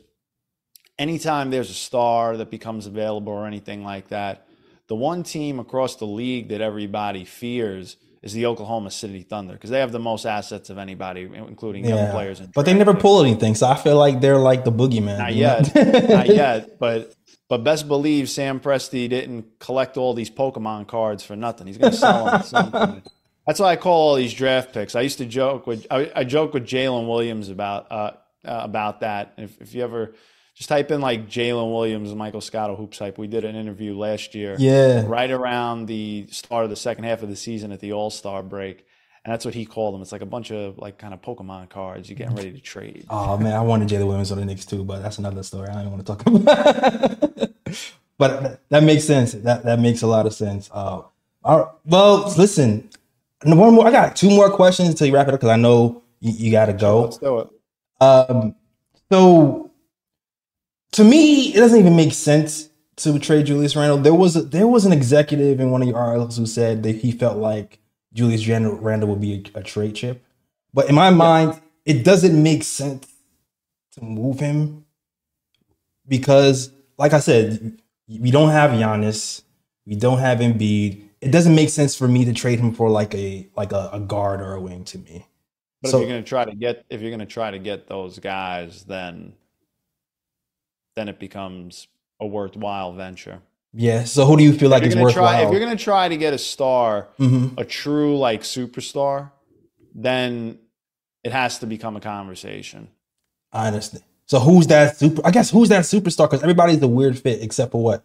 anytime 0.98 1.50
there's 1.50 1.70
a 1.70 1.74
star 1.76 2.38
that 2.38 2.50
becomes 2.50 2.86
available 2.88 3.34
or 3.34 3.46
anything 3.46 3.84
like 3.84 4.08
that, 4.10 4.47
the 4.88 4.96
one 4.96 5.24
team 5.24 5.60
across 5.60 5.96
the 5.98 6.06
league 6.06 6.50
that 6.50 6.62
everybody 6.62 7.26
fears 7.26 7.98
is 8.22 8.34
the 8.34 8.46
Oklahoma 8.46 8.92
City 8.92 9.22
Thunder 9.22 9.54
because 9.54 9.70
they 9.70 9.80
have 9.80 9.92
the 9.92 10.00
most 10.00 10.26
assets 10.26 10.70
of 10.70 10.78
anybody, 10.78 11.24
including 11.24 11.86
young 11.86 12.12
players. 12.12 12.40
But 12.40 12.66
they 12.66 12.74
never 12.74 12.94
pull 12.94 13.24
anything, 13.24 13.56
so 13.56 13.68
I 13.68 13.76
feel 13.76 13.98
like 13.98 14.22
they're 14.22 14.38
like 14.38 14.66
the 14.66 14.72
boogeyman. 14.72 15.18
Not 15.18 15.36
yet. 15.36 15.74
Not 16.10 16.28
yet. 16.34 16.80
But 16.80 17.14
but 17.50 17.64
best 17.64 17.88
believe 17.88 18.30
Sam 18.30 18.60
Presti 18.60 19.08
didn't 19.10 19.60
collect 19.60 19.98
all 19.98 20.14
these 20.14 20.30
Pokemon 20.30 20.88
cards 20.88 21.24
for 21.24 21.36
nothing. 21.36 21.68
He's 21.68 21.78
going 21.78 21.92
to 21.92 21.98
sell 21.98 22.26
them 22.26 22.36
at 22.36 22.46
some 22.46 22.72
point. 22.72 23.08
That's 23.46 23.62
why 23.62 23.72
I 23.72 23.76
call 23.78 24.10
all 24.10 24.16
these 24.16 24.34
draft 24.34 24.74
picks. 24.74 24.96
I 24.96 25.02
used 25.02 25.20
to 25.20 25.26
joke 25.26 25.68
with 25.68 25.88
I, 25.90 26.12
I 26.16 26.24
joke 26.24 26.54
with 26.54 26.66
Jalen 26.66 27.08
Williams 27.08 27.50
about 27.50 27.92
uh, 27.92 28.12
uh, 28.44 28.62
about 28.64 29.02
that. 29.02 29.34
If, 29.38 29.62
if 29.62 29.74
you 29.74 29.84
ever 29.84 30.14
just 30.58 30.70
type 30.70 30.90
in 30.90 31.02
like 31.02 31.28
Jalen 31.30 31.72
Williams 31.72 32.10
and 32.10 32.18
Michael 32.18 32.42
Scott 32.42 32.72
of 32.72 32.80
HoopsHype, 32.80 33.20
we 33.20 33.28
did 33.28 33.46
an 33.46 33.56
interview 33.56 33.96
last 33.96 34.34
year, 34.34 34.56
Yeah, 34.58 35.04
right 35.06 35.30
around 35.30 35.86
the 35.86 36.26
start 36.32 36.64
of 36.64 36.72
the 36.72 36.76
second 36.76 37.04
half 37.04 37.22
of 37.22 37.30
the 37.30 37.36
season 37.36 37.72
at 37.72 37.80
the 37.80 37.94
All 37.94 38.10
Star 38.10 38.42
break. 38.42 38.84
And 39.24 39.32
that's 39.32 39.46
what 39.46 39.54
he 39.54 39.66
called 39.68 39.94
them. 39.94 40.02
It's 40.02 40.12
like 40.12 40.22
a 40.22 40.26
bunch 40.26 40.52
of 40.52 40.80
like 40.80 40.98
kind 40.98 41.14
of 41.14 41.22
Pokemon 41.22 41.70
cards 41.70 42.10
you're 42.10 42.18
getting 42.18 42.36
ready 42.36 42.52
to 42.54 42.60
trade. 42.60 43.06
Oh 43.12 43.38
man, 43.38 43.54
I 43.54 43.62
wanted 43.62 43.88
Jalen 43.90 44.08
Williams 44.08 44.32
on 44.32 44.40
the 44.40 44.46
Knicks 44.46 44.66
too, 44.66 44.84
but 44.84 45.04
that's 45.04 45.20
another 45.20 45.44
story. 45.44 45.68
I 45.70 45.84
don't 45.84 45.92
want 45.92 46.06
to 46.06 46.16
talk 46.16 46.26
about. 46.26 47.52
but 48.18 48.42
that- 48.42 48.60
that 48.70 48.84
makes 48.84 49.04
sense. 49.04 49.34
That 49.34 49.64
that 49.64 49.80
makes 49.80 50.02
a 50.02 50.08
lot 50.08 50.26
of 50.26 50.34
sense. 50.34 50.70
Uh, 50.74 51.02
all 51.44 51.60
right. 51.60 51.68
Well, 51.86 52.34
listen, 52.36 52.90
one 53.44 53.76
more. 53.76 53.86
I 53.88 53.92
got 53.92 54.16
two 54.16 54.30
more 54.32 54.50
questions 54.50 54.90
until 54.90 55.06
you 55.08 55.14
wrap 55.14 55.28
it 55.28 55.34
up 55.36 55.40
because 55.40 55.52
I 55.52 55.56
know 55.58 56.02
you, 56.20 56.32
you 56.32 56.52
got 56.52 56.66
to 56.66 56.74
go. 56.74 57.04
Let's 57.04 57.18
do 57.20 57.40
it. 57.40 57.48
Um, 58.02 58.56
so 59.12 59.67
to 60.98 61.04
me, 61.04 61.54
it 61.54 61.58
doesn't 61.58 61.80
even 61.80 61.96
make 61.96 62.12
sense 62.12 62.70
to 62.96 63.20
trade 63.20 63.46
Julius 63.46 63.76
Randle. 63.76 64.00
There 64.00 64.16
was 64.16 64.36
a, 64.36 64.42
there 64.42 64.66
was 64.66 64.84
an 64.84 64.92
executive 64.92 65.60
in 65.60 65.70
one 65.70 65.84
of 65.84 65.88
your 65.88 66.00
articles 66.00 66.38
who 66.38 66.48
said 66.48 66.82
that 66.82 66.96
he 66.96 67.12
felt 67.12 67.38
like 67.38 67.78
Julius 68.14 68.48
Randle, 68.48 69.08
would 69.08 69.22
be 69.22 69.46
a, 69.56 69.60
a 69.60 69.62
trade 69.64 69.94
chip, 69.94 70.26
but 70.74 70.90
in 70.90 70.96
my 70.96 71.12
mind, 71.12 71.62
it 71.86 72.04
doesn't 72.04 72.42
make 72.42 72.64
sense 72.64 73.08
to 73.92 74.04
move 74.04 74.40
him 74.40 74.86
because, 76.08 76.72
like 76.98 77.14
I 77.14 77.20
said, 77.20 77.80
we 78.10 78.32
don't 78.32 78.50
have 78.50 78.72
Giannis, 78.72 79.44
we 79.86 79.94
don't 79.96 80.18
have 80.18 80.40
Embiid. 80.40 81.04
It 81.22 81.30
doesn't 81.30 81.54
make 81.54 81.70
sense 81.70 81.96
for 81.96 82.08
me 82.08 82.26
to 82.26 82.34
trade 82.34 82.60
him 82.60 82.74
for 82.74 82.90
like 82.90 83.14
a 83.14 83.48
like 83.56 83.72
a, 83.72 83.92
a 83.94 84.00
guard 84.00 84.42
or 84.42 84.56
a 84.56 84.62
wing 84.62 84.84
to 84.86 84.98
me. 84.98 85.28
But 85.84 85.92
So- 85.92 85.98
if 85.98 86.02
you're 86.02 86.10
going 86.10 86.24
to 86.24 86.28
try 86.28 86.44
to 86.44 86.56
get 86.56 86.86
if 86.90 87.02
you're 87.02 87.12
going 87.12 87.20
to 87.20 87.28
try 87.28 87.52
to 87.52 87.60
get 87.60 87.88
those 87.88 88.18
guys, 88.18 88.84
then 88.86 89.34
then 90.98 91.08
it 91.08 91.20
becomes 91.20 91.88
a 92.20 92.26
worthwhile 92.26 92.92
venture. 92.94 93.40
Yeah. 93.72 94.04
So 94.06 94.26
who 94.26 94.36
do 94.38 94.44
you 94.44 94.54
feel 94.54 94.70
like 94.70 94.82
is 94.82 94.88
you're 94.96 95.04
going 95.04 95.14
to 95.14 95.20
worthwhile? 95.20 95.34
try 95.40 95.46
if 95.46 95.52
you're 95.52 95.60
going 95.60 95.78
to 95.78 95.84
try 95.84 96.10
to 96.10 96.18
get 96.18 96.34
a 96.34 96.38
star, 96.40 97.08
Mhm. 97.20 97.56
a 97.60 97.64
true 97.64 98.18
like 98.18 98.42
superstar, 98.42 99.30
then 99.94 100.58
it 101.24 101.32
has 101.32 101.60
to 101.60 101.68
become 101.68 101.96
a 101.96 102.00
conversation. 102.00 102.88
I 103.54 103.68
understand. 103.68 104.04
So 104.26 104.40
who's 104.40 104.66
that 104.68 104.98
super? 104.98 105.22
I 105.26 105.32
guess 105.32 105.52
who's 105.52 105.70
that 105.70 105.84
superstar? 105.84 106.26
Because 106.28 106.42
everybody's 106.42 106.82
a 106.82 106.88
weird 106.88 107.18
fit 107.20 107.42
except 107.44 107.72
for 107.72 107.82
what 107.84 108.04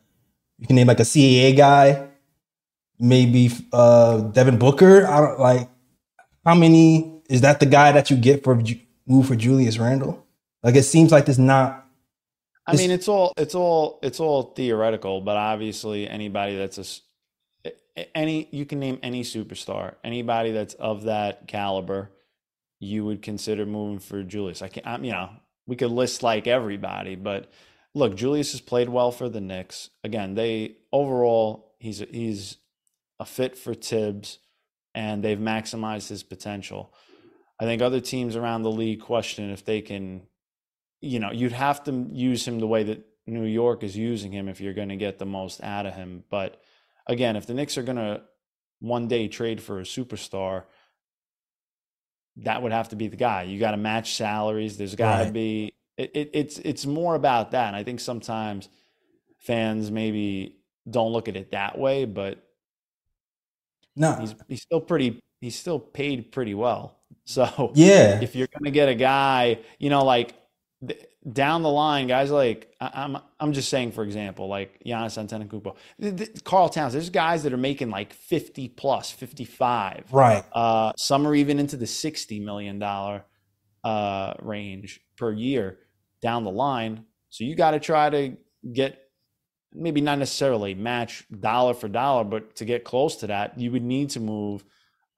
you 0.58 0.66
can 0.66 0.76
name 0.76 0.86
like 0.86 1.00
a 1.00 1.04
CAA 1.04 1.56
guy, 1.56 2.06
maybe 2.98 3.50
uh 3.72 4.20
Devin 4.20 4.58
Booker. 4.58 5.06
I 5.06 5.20
don't 5.20 5.40
like 5.40 5.68
how 6.44 6.54
many 6.54 7.22
is 7.30 7.40
that 7.40 7.60
the 7.60 7.66
guy 7.66 7.92
that 7.92 8.10
you 8.10 8.16
get 8.16 8.44
for 8.44 8.60
move 9.06 9.26
for 9.26 9.34
Julius 9.36 9.78
Randle? 9.78 10.24
Like 10.62 10.76
it 10.76 10.82
seems 10.84 11.10
like 11.10 11.24
there's 11.24 11.38
not. 11.38 11.78
I 12.66 12.76
mean, 12.76 12.90
it's 12.90 13.08
all 13.08 13.32
it's 13.36 13.54
all 13.54 13.98
it's 14.02 14.20
all 14.20 14.42
theoretical, 14.54 15.20
but 15.20 15.36
obviously 15.36 16.08
anybody 16.08 16.56
that's 16.56 16.78
a 16.78 17.72
any 18.14 18.48
you 18.50 18.64
can 18.64 18.78
name 18.78 18.98
any 19.02 19.22
superstar, 19.22 19.96
anybody 20.04 20.52
that's 20.52 20.74
of 20.74 21.04
that 21.04 21.48
caliber, 21.48 22.10
you 22.78 23.04
would 23.04 23.22
consider 23.22 23.66
moving 23.66 23.98
for 23.98 24.22
Julius. 24.22 24.62
I 24.62 24.68
can 24.68 24.82
I'm, 24.86 25.04
you 25.04 25.12
know, 25.12 25.30
we 25.66 25.76
could 25.76 25.90
list 25.90 26.22
like 26.22 26.46
everybody, 26.46 27.16
but 27.16 27.50
look, 27.94 28.14
Julius 28.14 28.52
has 28.52 28.60
played 28.60 28.88
well 28.88 29.10
for 29.10 29.28
the 29.28 29.40
Knicks. 29.40 29.90
Again, 30.04 30.34
they 30.34 30.76
overall 30.92 31.74
he's 31.80 32.00
a, 32.00 32.06
he's 32.06 32.58
a 33.18 33.24
fit 33.24 33.58
for 33.58 33.74
Thibs 33.74 34.38
and 34.94 35.22
they've 35.22 35.38
maximized 35.38 36.08
his 36.08 36.22
potential. 36.22 36.94
I 37.58 37.64
think 37.64 37.82
other 37.82 38.00
teams 38.00 38.36
around 38.36 38.62
the 38.62 38.70
league 38.70 39.00
question 39.00 39.50
if 39.50 39.64
they 39.64 39.80
can 39.80 40.22
you 41.02 41.20
know, 41.20 41.32
you'd 41.32 41.52
have 41.52 41.84
to 41.84 42.08
use 42.12 42.48
him 42.48 42.60
the 42.60 42.68
way 42.68 42.84
that 42.84 43.04
New 43.26 43.44
York 43.44 43.84
is 43.84 43.96
using 43.96 44.32
him 44.32 44.48
if 44.48 44.60
you're 44.60 44.74
going 44.74 44.88
to 44.90 44.96
get 44.96 45.18
the 45.18 45.26
most 45.26 45.62
out 45.62 45.86
of 45.86 45.94
him. 45.94 46.24
But 46.30 46.62
again, 47.06 47.36
if 47.36 47.46
the 47.46 47.54
Knicks 47.54 47.78
are 47.78 47.82
going 47.84 47.96
to 47.96 48.22
one 48.80 49.08
day 49.08 49.28
trade 49.28 49.62
for 49.62 49.80
a 49.80 49.84
superstar, 49.84 50.64
that 52.38 52.62
would 52.62 52.72
have 52.72 52.88
to 52.90 52.96
be 52.96 53.08
the 53.08 53.16
guy. 53.16 53.42
You 53.44 53.60
got 53.60 53.72
to 53.72 53.76
match 53.76 54.14
salaries. 54.14 54.78
There's 54.78 54.94
got 54.94 55.18
to 55.18 55.24
Right. 55.24 55.32
be. 55.32 55.72
It, 55.98 56.10
it, 56.14 56.30
it's 56.32 56.58
it's 56.58 56.86
more 56.86 57.14
about 57.14 57.50
that. 57.50 57.68
And 57.68 57.76
I 57.76 57.84
think 57.84 58.00
sometimes 58.00 58.68
fans 59.40 59.90
maybe 59.90 60.58
don't 60.88 61.12
look 61.12 61.28
at 61.28 61.36
it 61.36 61.50
that 61.52 61.78
way, 61.78 62.06
but 62.06 62.42
No. 63.96 64.14
he's 64.20 64.34
he's 64.48 64.62
still 64.62 64.80
pretty. 64.80 65.20
He's 65.40 65.56
still 65.56 65.78
paid 65.78 66.32
pretty 66.32 66.54
well. 66.54 66.98
So 67.24 67.72
Yeah. 67.74 68.20
if 68.22 68.34
you're 68.34 68.48
going 68.48 68.64
to 68.64 68.70
get 68.70 68.88
a 68.88 68.94
guy, 68.94 69.58
you 69.78 69.90
know, 69.90 70.04
like 70.04 70.34
down 71.32 71.62
the 71.62 71.70
line, 71.70 72.06
guys 72.08 72.30
like 72.30 72.74
I- 72.80 72.90
I'm, 73.04 73.18
I'm 73.38 73.52
just 73.52 73.68
saying, 73.68 73.92
for 73.92 74.02
example, 74.02 74.48
like 74.48 74.80
Giannis 74.84 75.16
Antetokounmpo, 75.16 75.76
th- 76.00 76.16
th- 76.16 76.44
Karl 76.44 76.68
Towns. 76.68 76.92
There's 76.92 77.10
guys 77.10 77.44
that 77.44 77.52
are 77.52 77.56
making 77.58 77.90
like 77.90 78.12
50 78.12 78.68
plus, 78.68 79.10
55. 79.10 80.12
Right. 80.12 80.44
Uh, 80.52 80.92
some 80.96 81.26
are 81.26 81.34
even 81.34 81.58
into 81.58 81.76
the 81.76 81.86
60 81.86 82.40
million 82.40 82.78
dollar 82.78 83.24
uh, 83.84 84.34
range 84.40 85.00
per 85.16 85.32
year 85.32 85.78
down 86.20 86.44
the 86.44 86.50
line. 86.50 87.04
So 87.30 87.44
you 87.44 87.54
got 87.54 87.72
to 87.72 87.80
try 87.80 88.10
to 88.10 88.36
get 88.72 88.98
maybe 89.74 90.00
not 90.00 90.18
necessarily 90.18 90.74
match 90.74 91.24
dollar 91.40 91.74
for 91.74 91.88
dollar, 91.88 92.24
but 92.24 92.56
to 92.56 92.64
get 92.64 92.84
close 92.84 93.16
to 93.16 93.28
that, 93.28 93.58
you 93.58 93.70
would 93.72 93.82
need 93.82 94.10
to 94.10 94.20
move 94.20 94.64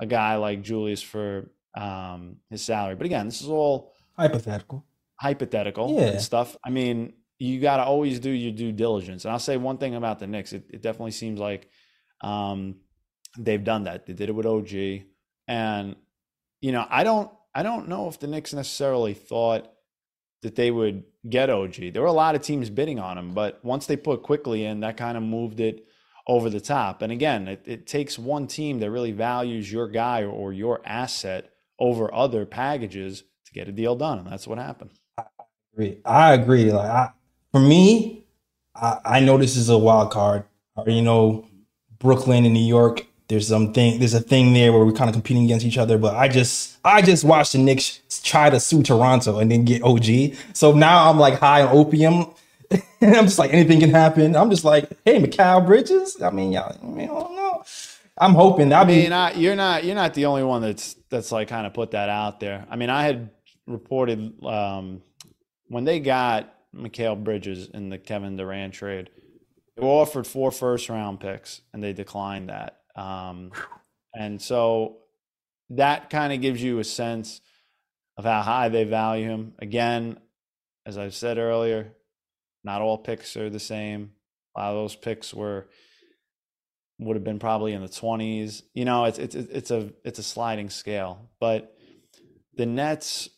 a 0.01 0.07
guy 0.07 0.37
like 0.37 0.63
Julius 0.63 1.03
for 1.03 1.51
um, 1.77 2.37
his 2.51 2.63
salary. 2.63 2.95
But 2.95 3.07
again, 3.07 3.27
this 3.27 3.41
is 3.43 3.49
all 3.49 3.93
Hypothetical. 4.17 4.85
Hypothetical 5.21 5.95
Yeah. 5.97 6.09
and 6.09 6.21
stuff. 6.21 6.57
I 6.65 6.71
mean, 6.71 7.15
you 7.39 7.61
got 7.61 7.79
to 7.79 7.85
always 7.85 8.21
do 8.21 8.31
your 8.31 8.53
due 8.53 8.73
diligence. 8.73 9.25
And 9.25 9.33
I'll 9.33 9.39
say 9.39 9.57
one 9.57 9.79
thing 9.79 9.95
about 9.95 10.19
the 10.19 10.27
Knicks: 10.27 10.53
it, 10.53 10.65
it 10.73 10.83
definitely 10.83 11.11
seems 11.13 11.39
like 11.41 11.69
um, 12.21 12.77
they've 13.39 13.63
done 13.63 13.85
that. 13.85 14.07
They 14.07 14.13
did 14.13 14.29
it 14.29 14.33
with 14.35 14.47
OG, 14.47 15.05
and 15.49 15.97
you 16.61 16.73
know, 16.73 16.87
I 16.89 17.05
don't, 17.05 17.31
I 17.55 17.63
don't 17.63 17.89
know 17.89 18.09
if 18.09 18.19
the 18.19 18.27
Knicks 18.27 18.55
necessarily 18.55 19.15
thought 19.15 19.71
that 20.43 20.55
they 20.57 20.71
would 20.71 21.05
get 21.29 21.51
OG. 21.51 21.93
There 21.93 22.03
were 22.03 22.09
a 22.09 22.13
lot 22.13 22.35
of 22.35 22.43
teams 22.43 22.71
bidding 22.71 22.99
on 22.99 23.19
him, 23.19 23.35
but 23.35 23.63
once 23.65 23.87
they 23.87 23.97
put 23.97 24.23
Quickley 24.23 24.65
in, 24.65 24.81
that 24.81 24.97
kind 24.97 25.17
of 25.17 25.23
moved 25.23 25.61
it 25.61 25.87
over 26.27 26.49
the 26.49 26.61
top. 26.61 27.03
And 27.03 27.13
again, 27.13 27.49
it, 27.49 27.63
it 27.67 27.87
takes 27.87 28.19
one 28.19 28.47
team 28.47 28.79
that 28.81 28.91
really 28.91 29.13
values 29.13 29.71
your 29.71 29.89
guy 29.89 30.25
or 30.25 30.53
your 30.53 30.81
asset 30.87 31.51
over 31.79 32.13
other 32.15 32.47
packages 32.47 33.25
to 33.47 33.53
get 33.53 33.69
a 33.69 33.73
deal 33.73 33.95
done, 33.97 34.19
and 34.21 34.27
that's 34.31 34.47
what 34.47 34.59
happened. 34.59 34.91
Agree. 35.75 35.99
I 36.05 36.33
agree. 36.35 36.73
Like 36.73 36.89
I, 36.89 37.11
for 37.53 37.61
me, 37.61 38.25
I, 38.75 38.99
I 39.05 39.21
know 39.21 39.39
this 39.39 39.57
is 39.57 39.69
a 39.69 39.79
wild 39.79 40.11
card. 40.11 40.45
I 40.77 40.81
already 40.81 41.01
know 41.01 41.47
Brooklyn 41.99 42.45
and 42.45 42.55
New 42.55 42.65
York. 42.65 43.07
There's 43.29 43.49
something. 43.49 43.99
There's 43.99 44.15
a 44.15 44.21
thing 44.21 44.53
there 44.53 44.73
where 44.73 44.85
we're 44.85 44.93
kind 44.93 45.09
of 45.09 45.15
competing 45.15 45.45
against 45.45 45.65
each 45.65 45.79
other. 45.79 45.97
But 45.97 46.15
I 46.15 46.29
just, 46.29 46.79
I 46.85 47.01
just 47.01 47.25
watched 47.25 47.53
the 47.53 47.59
Knicks 47.59 48.01
try 48.23 48.51
to 48.51 48.61
sue 48.61 48.83
Toronto 48.83 49.39
and 49.39 49.51
then 49.51 49.65
get 49.65 49.83
OG. 49.83 50.37
So 50.53 50.73
now 50.73 51.11
I'm 51.11 51.19
like 51.19 51.39
high 51.39 51.63
on 51.63 51.75
opium, 51.75 52.27
and 52.71 52.83
I'm 53.17 53.25
just 53.25 53.39
like 53.39 53.53
anything 53.53 53.81
can 53.81 53.91
happen. 53.91 54.37
I'm 54.37 54.51
just 54.51 54.65
like, 54.65 54.91
hey, 55.05 55.23
Mikal 55.23 55.67
Bridges. 55.67 56.21
I 56.21 56.31
mean, 56.31 56.53
y'all, 56.53 56.77
I, 56.81 56.87
mean, 56.87 57.09
I 57.09 57.13
don't 57.13 57.35
know. 57.35 57.65
I'm 58.19 58.35
hoping. 58.35 58.73
I 58.73 58.83
I 58.83 58.85
mean, 58.85 59.13
I, 59.13 59.33
you're 59.33 59.57
not 59.57 59.85
you're 59.85 59.95
not 59.95 60.15
the 60.15 60.27
only 60.27 60.45
one 60.45 60.61
that's 60.61 60.95
that's 61.09 61.33
like 61.33 61.49
kind 61.49 61.67
of 61.67 61.73
put 61.73 61.93
that 61.93 62.11
out 62.11 62.41
there. 62.41 62.67
I 62.69 62.77
mean, 62.77 62.91
I 62.91 63.05
had 63.05 63.31
reported 63.67 64.45
um, 64.45 65.03
when 65.75 65.83
they 65.83 65.99
got 65.99 66.55
Mikal 66.73 67.25
Bridges 67.25 67.69
in 67.75 67.89
the 67.89 67.99
Kevin 67.99 68.37
Durant 68.37 68.75
trade, 68.75 69.11
they 69.75 69.83
were 69.83 69.91
offered 69.91 70.25
four 70.25 70.53
first 70.53 70.89
round 70.89 71.19
picks 71.19 71.63
and 71.73 71.83
they 71.83 71.93
declined 71.93 72.49
that. 72.49 72.79
Um, 72.95 73.51
and 74.15 74.41
so 74.41 74.99
that 75.71 76.11
kind 76.11 76.33
of 76.33 76.41
gives 76.41 76.63
you 76.63 76.79
a 76.79 76.85
sense 76.85 77.41
of 78.17 78.25
how 78.25 78.43
high 78.43 78.69
they 78.69 78.85
value 78.85 79.29
him. 79.29 79.55
Again, 79.59 80.21
as 80.87 80.97
I've 80.97 81.13
said 81.13 81.39
earlier, 81.39 81.93
not 82.63 82.81
all 82.81 82.97
picks 82.97 83.37
are 83.37 83.51
the 83.51 83.59
same. 83.59 84.13
A 84.57 84.61
lot 84.61 84.71
of 84.71 84.77
those 84.77 84.95
picks 84.95 85.35
were 85.35 85.67
would 87.01 87.17
have 87.17 87.25
been 87.25 87.41
probably 87.41 87.73
in 87.73 87.83
the 87.83 87.89
20s. 87.89 88.63
You 88.75 88.85
know, 88.85 89.07
it's 89.07 89.19
it's 89.19 89.35
it's 89.35 89.73
a 89.73 89.91
it's 90.05 90.21
a 90.21 90.23
sliding 90.23 90.71
scale. 90.71 91.31
But 91.41 91.77
the 92.55 92.65
Nets 92.65 93.29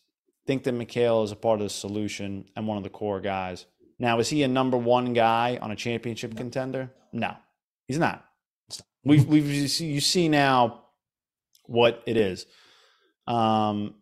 think 0.46 0.64
that 0.64 0.74
Mikal 0.74 1.24
is 1.24 1.32
a 1.32 1.36
part 1.36 1.60
of 1.60 1.66
the 1.66 1.70
solution 1.70 2.48
and 2.54 2.66
one 2.66 2.76
of 2.76 2.84
the 2.84 2.90
core 2.90 3.20
guys. 3.20 3.66
Now, 3.98 4.18
is 4.18 4.28
he 4.28 4.42
a 4.42 4.48
number 4.48 4.76
one 4.76 5.12
guy 5.12 5.58
on 5.60 5.70
a 5.70 5.76
championship 5.76 6.36
contender? 6.36 6.92
No, 7.12 7.34
he's 7.86 7.98
not. 7.98 8.24
We've 9.04 9.24
we've 9.26 9.46
you 9.46 9.68
see, 9.68 9.86
you 9.86 10.00
see 10.00 10.28
now 10.28 10.84
what 11.64 12.02
it 12.06 12.16
is. 12.16 12.46
Um, 13.26 13.94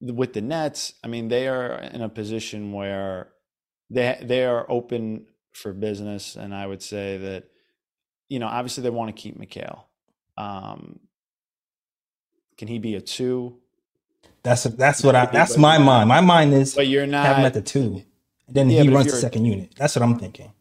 with 0.00 0.32
the 0.32 0.40
Nets, 0.40 0.94
I 1.04 1.08
mean, 1.08 1.28
they 1.28 1.48
are 1.48 1.74
in 1.74 2.00
a 2.00 2.08
position 2.08 2.72
where 2.72 3.32
they 3.90 4.18
they 4.22 4.44
are 4.44 4.70
open 4.70 5.26
for 5.52 5.72
business, 5.72 6.36
and 6.36 6.54
I 6.54 6.66
would 6.66 6.82
say 6.82 7.18
that 7.18 7.44
you 8.28 8.38
know 8.38 8.46
obviously 8.46 8.82
they 8.82 8.90
want 8.90 9.14
to 9.14 9.20
keep 9.20 9.38
Mikal. 9.38 9.84
Um, 10.38 11.00
can 12.56 12.68
he 12.68 12.78
be 12.78 12.94
a 12.94 13.00
two? 13.00 13.59
That's 14.42 14.64
that's 14.64 15.02
what 15.02 15.14
I. 15.14 15.26
That's 15.26 15.56
my 15.56 15.78
mind. 15.78 16.08
My 16.08 16.20
mind 16.20 16.54
is 16.54 16.74
But 16.74 16.88
you're 16.88 17.06
not. 17.06 17.26
at 17.44 17.54
the 17.54 17.62
two. 17.62 18.02
Then 18.48 18.70
Yeah, 18.70 18.82
he 18.82 18.88
runs 18.88 19.06
the 19.06 19.18
second 19.18 19.44
unit. 19.44 19.72
That's 19.76 19.94
what 19.96 20.02
I'm 20.02 20.18
thinking. 20.18 20.52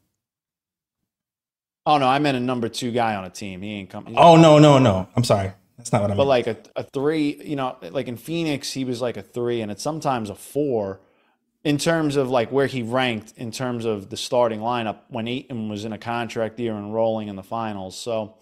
Oh 1.86 1.98
no, 1.98 2.08
I 2.08 2.20
meant 2.20 2.38
a 2.38 2.40
number 2.40 2.70
two 2.70 2.92
guy 2.92 3.16
on 3.16 3.26
a 3.26 3.30
team. 3.30 3.62
He 3.62 3.74
ain't 3.74 3.90
coming. 3.90 4.14
Oh 4.18 4.36
no, 4.36 4.60
no, 4.60 4.78
no. 4.80 5.08
I'm 5.16 5.24
sorry. 5.24 5.54
That's 5.78 5.92
not 5.92 6.02
what 6.02 6.12
I 6.12 6.14
meant. 6.14 6.18
But 6.18 6.28
like 6.28 6.48
a, 6.48 6.58
a 6.76 6.84
three, 6.84 7.42
you 7.44 7.56
know, 7.56 7.78
like 7.82 8.08
in 8.08 8.18
Phoenix, 8.18 8.72
he 8.74 8.86
was 8.86 9.02
like 9.02 9.18
a 9.18 9.24
three, 9.24 9.62
and 9.62 9.72
it's 9.72 9.82
sometimes 9.82 10.30
a 10.30 10.36
four 10.36 11.00
in 11.64 11.78
terms 11.78 12.16
of 12.16 12.30
like 12.30 12.52
where 12.52 12.68
he 12.68 12.84
ranked 12.84 13.34
in 13.38 13.52
terms 13.52 13.86
of 13.86 14.10
the 14.10 14.18
starting 14.18 14.60
lineup 14.60 15.00
when 15.08 15.28
Ayton 15.28 15.70
was 15.70 15.86
in 15.86 15.94
a 15.94 15.98
contract 15.98 16.60
year 16.60 16.76
and 16.76 16.94
rolling 16.94 17.28
in 17.28 17.36
the 17.36 17.44
finals. 17.44 17.98
So 17.98 18.36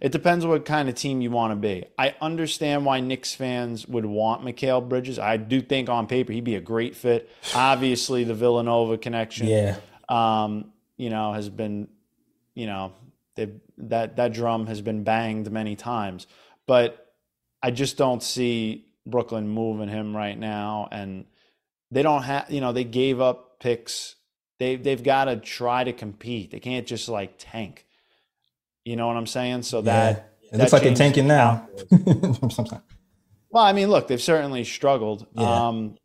it 0.00 0.12
depends 0.12 0.46
what 0.46 0.64
kind 0.64 0.88
of 0.88 0.94
team 0.94 1.20
you 1.20 1.30
want 1.30 1.52
to 1.52 1.56
be. 1.56 1.84
I 1.98 2.14
understand 2.20 2.86
why 2.86 3.00
Knicks 3.00 3.34
fans 3.34 3.86
would 3.86 4.06
want 4.06 4.42
Mikal 4.42 4.88
Bridges. 4.88 5.18
I 5.18 5.36
do 5.36 5.60
think 5.60 5.88
on 5.90 6.06
paper 6.06 6.32
he'd 6.32 6.44
be 6.44 6.54
a 6.54 6.60
great 6.60 6.96
fit. 6.96 7.30
Obviously, 7.54 8.24
the 8.24 8.34
Villanova 8.34 8.96
connection 8.96 9.46
yeah, 9.48 9.76
um, 10.08 10.72
you 10.96 11.10
know, 11.10 11.32
has 11.34 11.50
been, 11.50 11.88
you 12.54 12.66
know, 12.66 12.92
that 13.36 14.16
that 14.16 14.32
drum 14.32 14.66
has 14.66 14.80
been 14.80 15.04
banged 15.04 15.50
many 15.50 15.76
times, 15.76 16.26
but 16.66 17.12
I 17.62 17.70
just 17.70 17.96
don't 17.96 18.22
see 18.22 18.86
Brooklyn 19.06 19.48
moving 19.48 19.88
him 19.88 20.16
right 20.16 20.38
now, 20.38 20.88
and 20.90 21.26
they 21.90 22.02
don't 22.02 22.22
have, 22.22 22.50
you 22.50 22.60
know, 22.60 22.72
they 22.72 22.84
gave 22.84 23.20
up 23.20 23.60
picks. 23.60 24.16
They 24.58 24.76
they've 24.76 25.02
got 25.02 25.26
to 25.26 25.36
try 25.36 25.84
to 25.84 25.92
compete. 25.92 26.50
They 26.50 26.60
can't 26.60 26.86
just 26.86 27.08
like 27.08 27.34
tank. 27.38 27.86
You 28.84 28.96
know 28.96 29.06
what 29.06 29.16
I'm 29.16 29.26
saying? 29.26 29.62
So 29.62 29.78
yeah. 29.78 29.84
that 29.84 30.34
It 30.42 30.50
that 30.52 30.58
looks 30.58 30.72
like 30.72 30.82
they're 30.82 30.94
tanking 30.94 31.26
now. 31.26 31.68
Well, 33.52 33.64
I 33.64 33.72
mean, 33.72 33.90
look, 33.90 34.06
they've 34.06 34.22
certainly 34.22 34.62
struggled. 34.62 35.26
Yeah. 35.32 35.66
Um, 35.66 35.96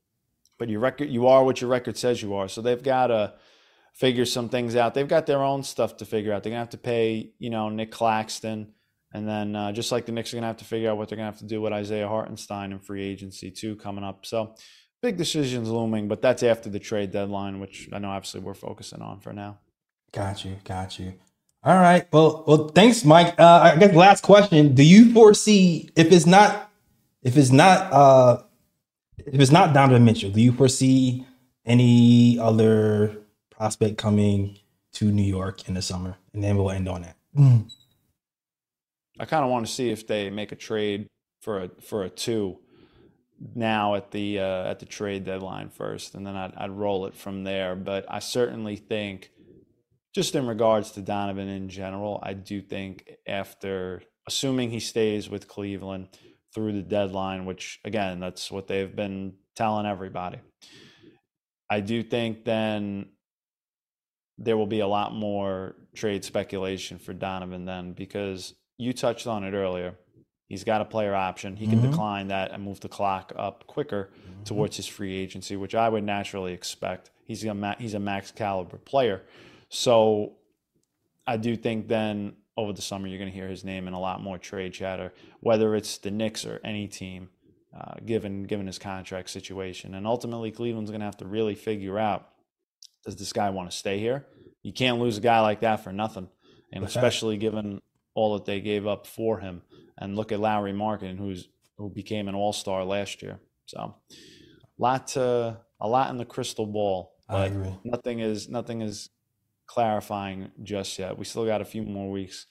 but 0.57 0.67
your 0.69 0.79
record, 0.79 1.09
you 1.09 1.27
are 1.27 1.43
what 1.43 1.61
your 1.61 1.69
record 1.69 1.95
says 1.95 2.21
you 2.21 2.33
are. 2.33 2.47
So 2.47 2.61
they've 2.61 2.81
got 2.81 3.07
to 3.07 3.35
figure 3.93 4.25
some 4.25 4.49
things 4.49 4.75
out. 4.75 4.93
They've 4.93 5.07
got 5.07 5.25
their 5.25 5.41
own 5.41 5.63
stuff 5.63 5.97
to 5.97 6.05
figure 6.05 6.33
out. 6.33 6.43
They're 6.43 6.51
gonna 6.51 6.59
have 6.59 6.69
to 6.69 6.77
pay, 6.77 7.31
you 7.39 7.49
know, 7.49 7.69
Nic 7.69 7.91
Claxton, 7.91 8.73
and 9.13 9.27
then 9.27 9.55
uh, 9.55 9.71
just 9.71 9.91
like 9.91 10.05
the 10.05 10.11
Knicks 10.11 10.33
are 10.33 10.37
gonna 10.37 10.47
have 10.47 10.57
to 10.57 10.65
figure 10.65 10.89
out 10.89 10.97
what 10.97 11.09
they're 11.09 11.15
gonna 11.17 11.31
have 11.31 11.39
to 11.39 11.45
do 11.45 11.61
with 11.61 11.73
Isaiah 11.73 12.07
Hartenstein 12.07 12.71
in 12.71 12.79
free 12.79 13.03
agency 13.03 13.51
too 13.51 13.75
coming 13.77 14.03
up. 14.03 14.25
So 14.25 14.55
big 15.01 15.17
decisions 15.17 15.69
looming, 15.69 16.07
but 16.07 16.21
that's 16.21 16.43
after 16.43 16.69
the 16.69 16.79
trade 16.79 17.11
deadline, 17.11 17.59
which 17.59 17.89
I 17.93 17.99
know 17.99 18.09
obviously 18.09 18.41
we're 18.41 18.53
focusing 18.53 19.01
on 19.01 19.21
for 19.21 19.33
now. 19.33 19.59
Got 20.11 20.43
you. 20.45 20.57
Got 20.63 20.99
you. 20.99 21.13
All 21.65 21.75
right. 21.75 22.07
Well, 22.13 22.43
well, 22.47 22.67
thanks, 22.67 23.03
Mike. 23.03 23.39
Uh, 23.39 23.71
I 23.73 23.75
guess 23.77 23.95
last 23.95 24.21
question: 24.21 24.75
Do 24.75 24.83
you 24.83 25.11
foresee 25.13 25.89
if 25.95 26.11
it's 26.11 26.27
not 26.27 26.71
if 27.23 27.37
it's 27.37 27.51
not 27.51 27.91
uh 27.91 28.43
if 29.17 29.39
it's 29.39 29.51
not 29.51 29.73
Donovan 29.73 30.05
Mitchell, 30.05 30.29
do 30.29 30.39
you 30.41 30.51
foresee 30.51 31.25
any 31.65 32.37
other 32.39 33.17
prospect 33.49 33.97
coming 33.97 34.59
to 34.93 35.05
New 35.05 35.23
York 35.23 35.67
in 35.67 35.73
the 35.73 35.81
summer? 35.81 36.17
And 36.33 36.43
then 36.43 36.55
we'll 36.55 36.69
end 36.69 36.87
on 36.87 37.01
that. 37.01 37.17
I 39.19 39.25
kind 39.25 39.43
of 39.43 39.49
want 39.49 39.65
to 39.65 39.71
see 39.71 39.89
if 39.89 40.05
they 40.05 40.29
make 40.29 40.51
a 40.51 40.55
trade 40.55 41.07
for 41.41 41.63
a 41.63 41.69
for 41.81 42.03
a 42.03 42.09
two 42.09 42.59
now 43.55 43.95
at 43.95 44.11
the 44.11 44.39
uh, 44.39 44.69
at 44.69 44.79
the 44.79 44.85
trade 44.85 45.25
deadline 45.25 45.69
first, 45.69 46.15
and 46.15 46.25
then 46.27 46.35
I'd, 46.35 46.53
I'd 46.55 46.71
roll 46.71 47.07
it 47.07 47.15
from 47.15 47.43
there. 47.43 47.75
But 47.75 48.05
I 48.07 48.19
certainly 48.19 48.75
think, 48.75 49.31
just 50.15 50.33
in 50.33 50.47
regards 50.47 50.91
to 50.91 51.01
Donovan 51.01 51.49
in 51.49 51.67
general, 51.67 52.19
I 52.23 52.33
do 52.33 52.61
think 52.61 53.11
after 53.27 54.01
assuming 54.27 54.71
he 54.71 54.79
stays 54.79 55.29
with 55.29 55.47
Cleveland 55.49 56.07
through 56.53 56.71
the 56.71 56.81
deadline, 56.81 57.45
which 57.45 57.81
again 57.83 58.21
that's 58.21 58.49
what 58.49 58.67
they've 58.67 58.95
been 58.95 59.33
telling 59.57 59.85
everybody. 59.85 60.39
I 61.69 61.81
do 61.81 62.01
think 62.01 62.45
then 62.45 63.07
there 64.37 64.55
will 64.57 64.67
be 64.67 64.79
a 64.79 64.87
lot 64.87 65.13
more 65.13 65.75
trade 65.95 66.23
speculation 66.23 66.97
for 66.97 67.13
Donovan 67.13 67.65
then 67.65 67.91
because 67.93 68.53
you 68.77 68.93
touched 68.93 69.27
on 69.27 69.43
it 69.43 69.53
earlier. 69.53 69.95
He's 70.47 70.63
got 70.63 70.79
a 70.81 70.85
player 70.85 71.15
option. 71.15 71.55
He 71.57 71.67
can 71.67 71.79
Mhm. 71.79 71.89
decline 71.91 72.27
that 72.29 72.51
and 72.51 72.63
move 72.63 72.79
the 72.79 72.89
clock 72.89 73.33
up 73.35 73.65
quicker 73.67 74.11
towards 74.45 74.77
his 74.77 74.85
free 74.87 75.15
agency, 75.15 75.55
which 75.57 75.73
I 75.75 75.89
would 75.89 76.03
naturally 76.03 76.53
expect. 76.53 77.11
He's 77.25 77.43
a 77.43 77.53
ma- 77.53 77.75
he's 77.79 77.95
a 77.95 77.99
max 77.99 78.31
caliber 78.31 78.77
player, 78.77 79.23
so 79.69 80.33
I 81.27 81.37
do 81.37 81.55
think 81.55 81.87
then 81.87 82.33
over 82.57 82.73
the 82.73 82.81
summer 82.81 83.07
you're 83.07 83.17
going 83.17 83.31
to 83.31 83.35
hear 83.35 83.49
his 83.49 83.63
name 83.63 83.87
in 83.87 83.93
a 83.93 83.99
lot 83.99 84.21
more 84.21 84.37
trade 84.37 84.73
chatter, 84.73 85.13
whether 85.41 85.75
it's 85.75 85.97
the 85.97 86.11
Knicks 86.11 86.45
or 86.45 86.59
any 86.63 86.87
team, 86.87 87.29
uh, 87.75 87.95
given 88.05 88.43
given 88.43 88.67
his 88.67 88.79
contract 88.79 89.29
situation. 89.29 89.95
And 89.95 90.07
ultimately, 90.07 90.51
Cleveland's 90.51 90.91
going 90.91 91.01
to 91.01 91.05
have 91.05 91.17
to 91.17 91.25
really 91.25 91.55
figure 91.55 91.99
out: 91.99 92.29
Does 93.03 93.15
this 93.15 93.33
guy 93.33 93.49
want 93.49 93.69
to 93.69 93.75
stay 93.75 93.99
here? 93.99 94.25
You 94.63 94.73
can't 94.73 94.99
lose 94.99 95.17
a 95.17 95.21
guy 95.21 95.41
like 95.41 95.59
that 95.61 95.83
for 95.83 95.91
nothing, 95.91 96.29
and 96.71 96.83
right. 96.83 96.89
especially 96.89 97.37
given 97.37 97.81
all 98.13 98.33
that 98.35 98.45
they 98.45 98.61
gave 98.61 98.87
up 98.87 99.05
for 99.05 99.39
him. 99.39 99.61
And 99.97 100.15
look 100.15 100.31
at 100.31 100.39
Lauri 100.39 100.73
Markkanen, 100.73 101.17
who's 101.17 101.47
who 101.77 101.89
became 101.89 102.27
an 102.27 102.35
All 102.35 102.53
Star 102.53 102.83
last 102.83 103.21
year. 103.21 103.39
So, 103.65 103.95
lot 104.77 105.07
to, 105.09 105.57
a 105.79 105.87
lot 105.87 106.09
in 106.09 106.17
the 106.17 106.25
crystal 106.25 106.65
ball. 106.65 107.13
I 107.27 107.33
But 107.33 107.51
agree. 107.51 107.75
nothing 107.83 108.19
is 108.19 108.49
nothing 108.49 108.81
is 108.81 109.09
clarifying 109.67 110.51
just 110.63 110.97
yet. 110.99 111.17
We 111.17 111.25
still 111.25 111.45
got 111.45 111.61
a 111.61 111.65
few 111.65 111.83
more 111.83 112.11
weeks 112.11 112.45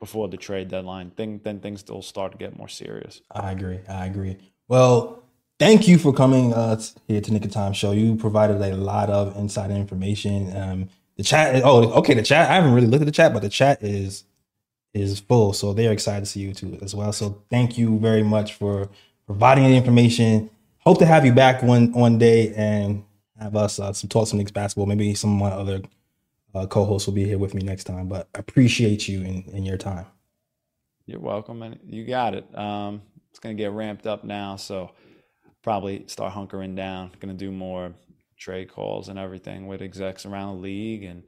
before 0.00 0.28
the 0.28 0.36
trade 0.36 0.68
deadline. 0.68 1.10
Think 1.10 1.42
then 1.42 1.60
things 1.60 1.84
will 1.88 2.02
start 2.02 2.32
to 2.32 2.38
get 2.38 2.56
more 2.56 2.68
serious. 2.68 3.20
I 3.30 3.52
agree. 3.52 3.80
I 3.88 4.06
agree. 4.06 4.36
Well, 4.68 5.24
thank 5.58 5.88
you 5.88 5.98
for 5.98 6.12
coming 6.12 6.52
uh, 6.54 6.80
here 7.06 7.20
to 7.20 7.32
Knick 7.32 7.44
of 7.44 7.50
Time 7.50 7.72
Show. 7.72 7.92
You 7.92 8.16
provided 8.16 8.60
a 8.60 8.76
lot 8.76 9.10
of 9.10 9.36
inside 9.36 9.70
information. 9.70 10.56
Um, 10.56 10.88
the 11.16 11.22
chat. 11.24 11.60
Oh, 11.64 11.90
okay. 11.94 12.14
The 12.14 12.22
chat. 12.22 12.50
I 12.50 12.54
haven't 12.54 12.74
really 12.74 12.86
looked 12.86 13.02
at 13.02 13.06
the 13.06 13.12
chat, 13.12 13.32
but 13.32 13.42
the 13.42 13.48
chat 13.48 13.82
is 13.82 14.24
is 14.94 15.20
full, 15.20 15.52
so 15.52 15.72
they're 15.72 15.92
excited 15.92 16.20
to 16.20 16.26
see 16.26 16.40
you 16.40 16.54
too 16.54 16.78
as 16.80 16.94
well. 16.94 17.12
So 17.12 17.42
thank 17.50 17.76
you 17.76 17.98
very 17.98 18.22
much 18.22 18.54
for 18.54 18.88
providing 19.26 19.64
the 19.64 19.76
information. 19.76 20.50
Hope 20.78 20.98
to 21.00 21.06
have 21.06 21.26
you 21.26 21.32
back 21.32 21.62
one 21.62 21.92
one 21.92 22.18
day 22.18 22.54
and 22.54 23.04
have 23.38 23.54
us 23.54 23.78
uh, 23.78 23.92
some 23.92 24.08
talk 24.08 24.28
some 24.28 24.38
Knicks 24.38 24.50
basketball. 24.50 24.86
Maybe 24.86 25.14
some 25.14 25.42
other 25.42 25.82
uh, 26.58 26.66
co-hosts 26.66 27.06
will 27.06 27.14
be 27.14 27.24
here 27.24 27.38
with 27.38 27.54
me 27.54 27.62
next 27.62 27.84
time. 27.84 28.08
But 28.08 28.28
appreciate 28.34 29.08
you 29.08 29.22
and, 29.22 29.46
and 29.48 29.66
your 29.66 29.76
time. 29.76 30.06
You're 31.06 31.20
welcome, 31.20 31.62
and 31.62 31.78
you 31.86 32.04
got 32.04 32.34
it. 32.34 32.46
Um, 32.56 33.02
it's 33.30 33.38
gonna 33.38 33.54
get 33.54 33.72
ramped 33.72 34.06
up 34.06 34.24
now, 34.24 34.56
so 34.56 34.90
probably 35.62 36.04
start 36.06 36.34
hunkering 36.34 36.76
down. 36.76 37.12
Gonna 37.20 37.34
do 37.34 37.50
more 37.50 37.94
trade 38.36 38.70
calls 38.70 39.08
and 39.08 39.18
everything 39.18 39.66
with 39.66 39.80
execs 39.80 40.26
around 40.26 40.56
the 40.56 40.62
league, 40.62 41.04
and 41.04 41.22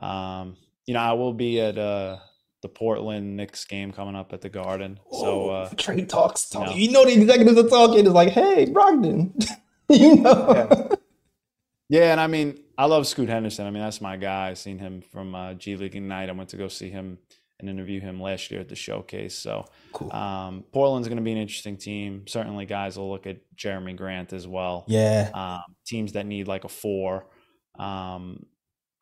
um, 0.00 0.56
you 0.86 0.94
know 0.94 1.00
I 1.00 1.12
will 1.12 1.32
be 1.34 1.60
at 1.60 1.78
uh, 1.78 2.18
the 2.62 2.68
Portland 2.68 3.36
Knicks 3.36 3.64
game 3.64 3.92
coming 3.92 4.16
up 4.16 4.32
at 4.32 4.40
the 4.40 4.48
Garden. 4.48 4.98
So 5.12 5.50
uh, 5.50 5.68
trade 5.76 6.08
talks, 6.08 6.48
talk. 6.48 6.66
no. 6.66 6.74
You 6.74 6.90
know 6.90 7.04
the 7.04 7.12
executives 7.12 7.58
are 7.58 7.68
talking. 7.68 8.00
It's 8.00 8.08
like, 8.08 8.30
hey, 8.30 8.66
Brogdon, 8.66 9.32
you 9.88 10.16
know. 10.16 10.88
Yeah, 11.88 12.12
and 12.12 12.20
I 12.20 12.26
mean, 12.26 12.58
I 12.78 12.86
love 12.86 13.06
Scoot 13.06 13.28
Henderson. 13.28 13.66
I 13.66 13.70
mean, 13.70 13.82
that's 13.82 14.00
my 14.00 14.16
guy. 14.16 14.48
I 14.50 14.54
seen 14.54 14.78
him 14.78 15.02
from 15.02 15.34
uh, 15.34 15.54
G 15.54 15.76
League 15.76 15.94
Ignite. 15.94 16.28
I 16.28 16.32
went 16.32 16.48
to 16.50 16.56
go 16.56 16.68
see 16.68 16.90
him 16.90 17.18
and 17.60 17.68
interview 17.68 18.00
him 18.00 18.20
last 18.20 18.50
year 18.50 18.60
at 18.60 18.68
the 18.68 18.74
showcase. 18.74 19.36
So, 19.38 19.66
Cool. 19.92 20.12
um, 20.12 20.64
Portland's 20.72 21.06
going 21.06 21.16
to 21.18 21.22
be 21.22 21.32
an 21.32 21.38
interesting 21.38 21.76
team. 21.76 22.26
Certainly, 22.26 22.66
guys 22.66 22.96
will 22.98 23.10
look 23.10 23.26
at 23.26 23.38
Jerami 23.56 23.96
Grant 23.96 24.32
as 24.32 24.48
well. 24.48 24.84
Yeah, 24.88 25.30
Um, 25.34 25.74
teams 25.86 26.12
that 26.12 26.26
need 26.26 26.48
like 26.48 26.64
a 26.64 26.68
four. 26.68 27.26
Um, 27.78 28.46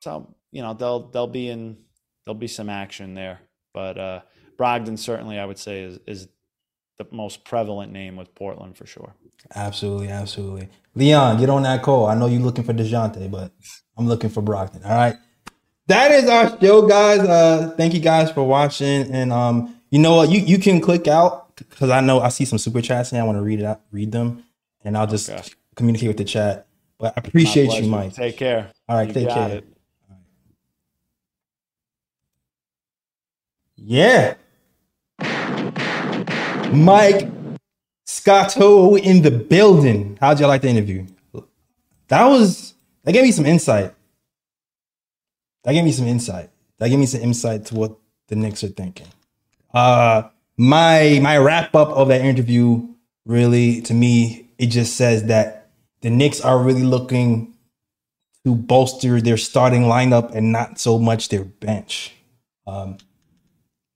so 0.00 0.34
you 0.52 0.62
know 0.62 0.74
they'll 0.74 1.08
they'll 1.10 1.26
be 1.26 1.48
in 1.48 1.78
there'll 2.24 2.38
be 2.38 2.48
some 2.48 2.68
action 2.68 3.14
there. 3.14 3.40
But 3.72 3.98
uh, 3.98 4.20
Brogdon 4.58 4.98
certainly, 4.98 5.38
I 5.38 5.44
would 5.44 5.58
say, 5.58 5.82
is 5.82 5.98
is 6.06 6.28
the 7.08 7.16
most 7.16 7.44
prevalent 7.44 7.92
name 7.92 8.16
with 8.16 8.34
Portland 8.34 8.76
for 8.76 8.86
sure. 8.86 9.14
absolutely, 9.54 10.08
absolutely. 10.08 10.68
Leon, 10.94 11.38
get 11.40 11.48
on 11.48 11.62
that 11.62 11.82
call. 11.82 12.06
I 12.06 12.14
know 12.14 12.26
you're 12.26 12.40
looking 12.42 12.64
for 12.64 12.74
Dejounte, 12.74 13.30
but 13.30 13.52
I'm 13.96 14.06
looking 14.06 14.28
for 14.30 14.42
Brogdon. 14.42 14.84
All 14.84 14.90
right. 14.96 15.16
That 15.86 16.10
is 16.12 16.28
our 16.28 16.58
show, 16.60 16.86
guys. 16.86 17.20
Uh, 17.20 17.74
thank 17.76 17.94
you 17.94 18.00
guys 18.00 18.30
for 18.30 18.44
watching. 18.46 19.10
And 19.12 19.32
um, 19.32 19.76
you 19.90 19.98
know 19.98 20.14
what? 20.16 20.30
You 20.30 20.40
you 20.40 20.58
can 20.58 20.80
click 20.80 21.08
out 21.08 21.56
because 21.56 21.90
I 21.90 22.00
know 22.00 22.20
I 22.20 22.28
see 22.28 22.44
some 22.44 22.58
super 22.58 22.80
chats 22.80 23.12
and 23.12 23.20
I 23.20 23.24
want 23.24 23.38
to 23.38 23.42
read 23.42 23.60
it 23.60 23.64
out, 23.64 23.80
read 23.90 24.12
them. 24.12 24.44
and 24.84 24.96
I'll 24.96 25.06
just 25.06 25.30
Okay. 25.30 25.42
communicate 25.74 26.08
with 26.08 26.16
the 26.18 26.24
chat. 26.24 26.66
But 26.98 27.14
I 27.16 27.20
appreciate 27.26 27.72
you. 27.80 27.88
Mike. 27.88 28.12
Take 28.14 28.36
care. 28.36 28.70
All 28.88 28.96
right, 28.98 29.08
You 29.08 29.14
take 29.14 29.28
care. 29.30 29.62
Yeah. 33.76 34.34
Mike 36.72 37.28
Scotto 38.06 38.96
in 38.96 39.22
the 39.22 39.30
building. 39.30 40.18
How'd 40.20 40.40
you 40.40 40.46
like 40.46 40.62
the 40.62 40.68
interview? 40.68 41.06
That 42.08 42.26
was 42.26 42.74
that 43.04 43.12
gave 43.12 43.22
me 43.22 43.32
some 43.32 43.46
insight. 43.46 43.94
That 45.64 45.72
gave 45.72 45.84
me 45.84 45.92
some 45.92 46.06
insight. 46.06 46.50
That 46.78 46.88
gave 46.88 46.98
me 46.98 47.06
some 47.06 47.20
insight 47.20 47.66
to 47.66 47.74
what 47.74 47.96
the 48.28 48.36
Knicks 48.36 48.64
are 48.64 48.68
thinking. 48.68 49.06
Uh 49.72 50.24
my 50.56 51.18
my 51.22 51.38
wrap 51.38 51.74
up 51.74 51.88
of 51.90 52.08
that 52.08 52.20
interview 52.20 52.86
really 53.26 53.80
to 53.82 53.94
me 53.94 54.48
it 54.58 54.66
just 54.66 54.96
says 54.96 55.24
that 55.24 55.70
the 56.02 56.10
Knicks 56.10 56.40
are 56.40 56.58
really 56.58 56.82
looking 56.82 57.54
to 58.44 58.54
bolster 58.54 59.20
their 59.20 59.36
starting 59.36 59.82
lineup 59.82 60.34
and 60.34 60.50
not 60.50 60.78
so 60.78 60.98
much 60.98 61.28
their 61.28 61.44
bench. 61.44 62.14
Um, 62.66 62.98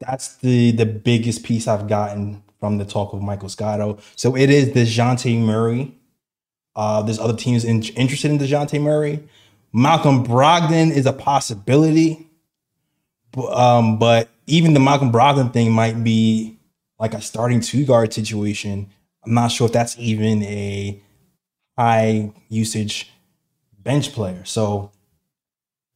that's 0.01 0.37
the 0.37 0.71
the 0.73 0.87
biggest 0.87 1.45
piece 1.45 1.67
I've 1.67 1.89
gotten 1.89 2.44
from 2.65 2.79
the 2.79 2.85
talk 2.87 3.13
of 3.13 3.21
Michael 3.21 3.51
Scotto. 3.51 3.99
So 4.17 4.35
it 4.35 4.49
is 4.49 4.71
Dejounte 4.71 5.39
Murray. 5.39 5.95
Uh, 6.75 7.03
there's 7.03 7.19
other 7.19 7.37
teams 7.37 7.63
in, 7.63 7.83
interested 7.83 8.31
in 8.31 8.39
Dejounte 8.39 8.81
Murray. 8.81 9.23
Malcolm 9.75 10.25
Brogdon 10.25 10.91
is 10.91 11.05
a 11.05 11.13
possibility, 11.13 12.27
um, 13.51 13.99
but 13.99 14.31
even 14.47 14.73
the 14.73 14.81
Malcolm 14.81 15.13
Brogdon 15.13 15.53
thing 15.53 15.73
might 15.73 16.03
be 16.03 16.59
like 16.99 17.13
a 17.13 17.21
starting 17.21 17.61
two 17.61 17.85
guard 17.85 18.15
situation. 18.15 18.89
I'm 19.27 19.35
not 19.35 19.49
sure 19.49 19.67
if 19.67 19.75
that's 19.75 19.99
even 19.99 20.43
a 20.45 21.03
high 21.77 22.33
usage 22.49 23.13
bench 23.79 24.15
player. 24.15 24.43
So 24.47 24.91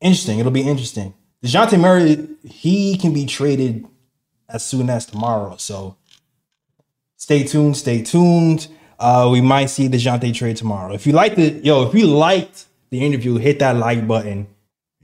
interesting. 0.02 0.38
It'll 0.38 0.52
be 0.52 0.68
interesting. 0.68 1.14
DeJounte 1.42 1.80
Murray, 1.80 2.28
he 2.44 2.98
can 2.98 3.14
be 3.14 3.24
traded 3.24 3.86
as 4.50 4.66
soon 4.66 4.90
as 4.90 5.06
tomorrow. 5.06 5.56
So 5.56 5.96
stay 7.18 7.44
tuned, 7.44 7.76
stay 7.76 8.02
tuned. 8.02 8.68
Uh, 8.98 9.28
we 9.30 9.42
might 9.42 9.66
see 9.66 9.88
Dejounte 9.88 10.34
trade 10.34 10.56
tomorrow. 10.56 10.94
If 10.94 11.06
you 11.06 11.12
like 11.12 11.36
the 11.36 11.50
yo, 11.50 11.86
if 11.86 11.94
you 11.94 12.06
liked 12.06 12.66
the 12.90 13.04
interview, 13.04 13.36
hit 13.36 13.58
that 13.58 13.76
like 13.76 14.08
button 14.08 14.48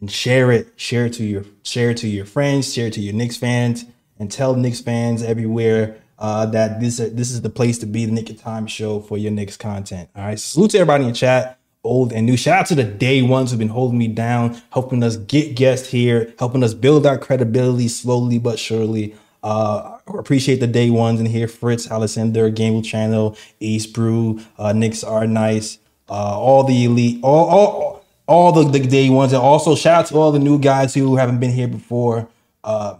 and 0.00 0.10
share 0.10 0.50
it. 0.50 0.72
Share 0.76 1.06
it 1.06 1.12
to 1.14 1.24
your 1.24 1.44
share 1.62 1.90
it 1.90 1.98
to 1.98 2.08
your 2.08 2.24
friends, 2.24 2.72
share 2.72 2.86
it 2.86 2.94
to 2.94 3.00
your 3.00 3.14
Knicks 3.14 3.36
fans, 3.36 3.84
and 4.18 4.32
tell 4.32 4.56
Knicks 4.56 4.80
fans 4.80 5.22
everywhere 5.22 6.00
uh, 6.18 6.46
that 6.46 6.80
this 6.80 6.96
this 6.96 7.30
is 7.30 7.42
the 7.42 7.50
place 7.50 7.78
to 7.78 7.86
be, 7.86 8.06
the 8.06 8.12
Knick 8.12 8.30
of 8.30 8.40
Time 8.40 8.66
show 8.66 9.00
for 9.00 9.18
your 9.18 9.30
Knicks 9.30 9.56
content. 9.56 10.08
All 10.16 10.24
right. 10.24 10.38
Salute 10.38 10.72
to 10.72 10.78
everybody 10.78 11.04
in 11.04 11.10
the 11.10 11.16
chat, 11.16 11.58
old 11.84 12.12
and 12.12 12.26
new. 12.26 12.36
Shout 12.36 12.60
out 12.60 12.66
to 12.66 12.74
the 12.74 12.84
day 12.84 13.22
ones 13.22 13.50
who've 13.50 13.58
been 13.58 13.68
holding 13.68 13.98
me 13.98 14.08
down, 14.08 14.60
helping 14.70 15.04
us 15.04 15.16
get 15.16 15.54
guests 15.54 15.90
here, 15.90 16.34
helping 16.38 16.64
us 16.64 16.74
build 16.74 17.06
our 17.06 17.18
credibility 17.18 17.86
slowly 17.86 18.38
but 18.38 18.58
surely. 18.58 19.14
Uh, 19.42 19.93
appreciate 20.06 20.60
the 20.60 20.66
day 20.66 20.90
ones 20.90 21.20
in 21.20 21.26
here. 21.26 21.48
Fritz, 21.48 21.86
Alessander, 21.88 22.54
Gamble 22.54 22.82
Channel, 22.82 23.36
Ace 23.60 23.86
Brew, 23.86 24.40
uh, 24.58 24.72
Knicks 24.72 25.02
are 25.02 25.26
nice. 25.26 25.78
Uh, 26.08 26.38
all 26.38 26.64
the 26.64 26.84
elite, 26.84 27.20
all 27.22 27.48
all 27.48 28.04
all 28.26 28.52
the, 28.52 28.64
the 28.64 28.86
day 28.86 29.08
ones, 29.10 29.32
and 29.32 29.42
also 29.42 29.74
shout 29.74 30.00
out 30.00 30.06
to 30.06 30.16
all 30.16 30.32
the 30.32 30.38
new 30.38 30.58
guys 30.58 30.94
who 30.94 31.16
haven't 31.16 31.40
been 31.40 31.52
here 31.52 31.68
before. 31.68 32.28
Uh, 32.62 32.96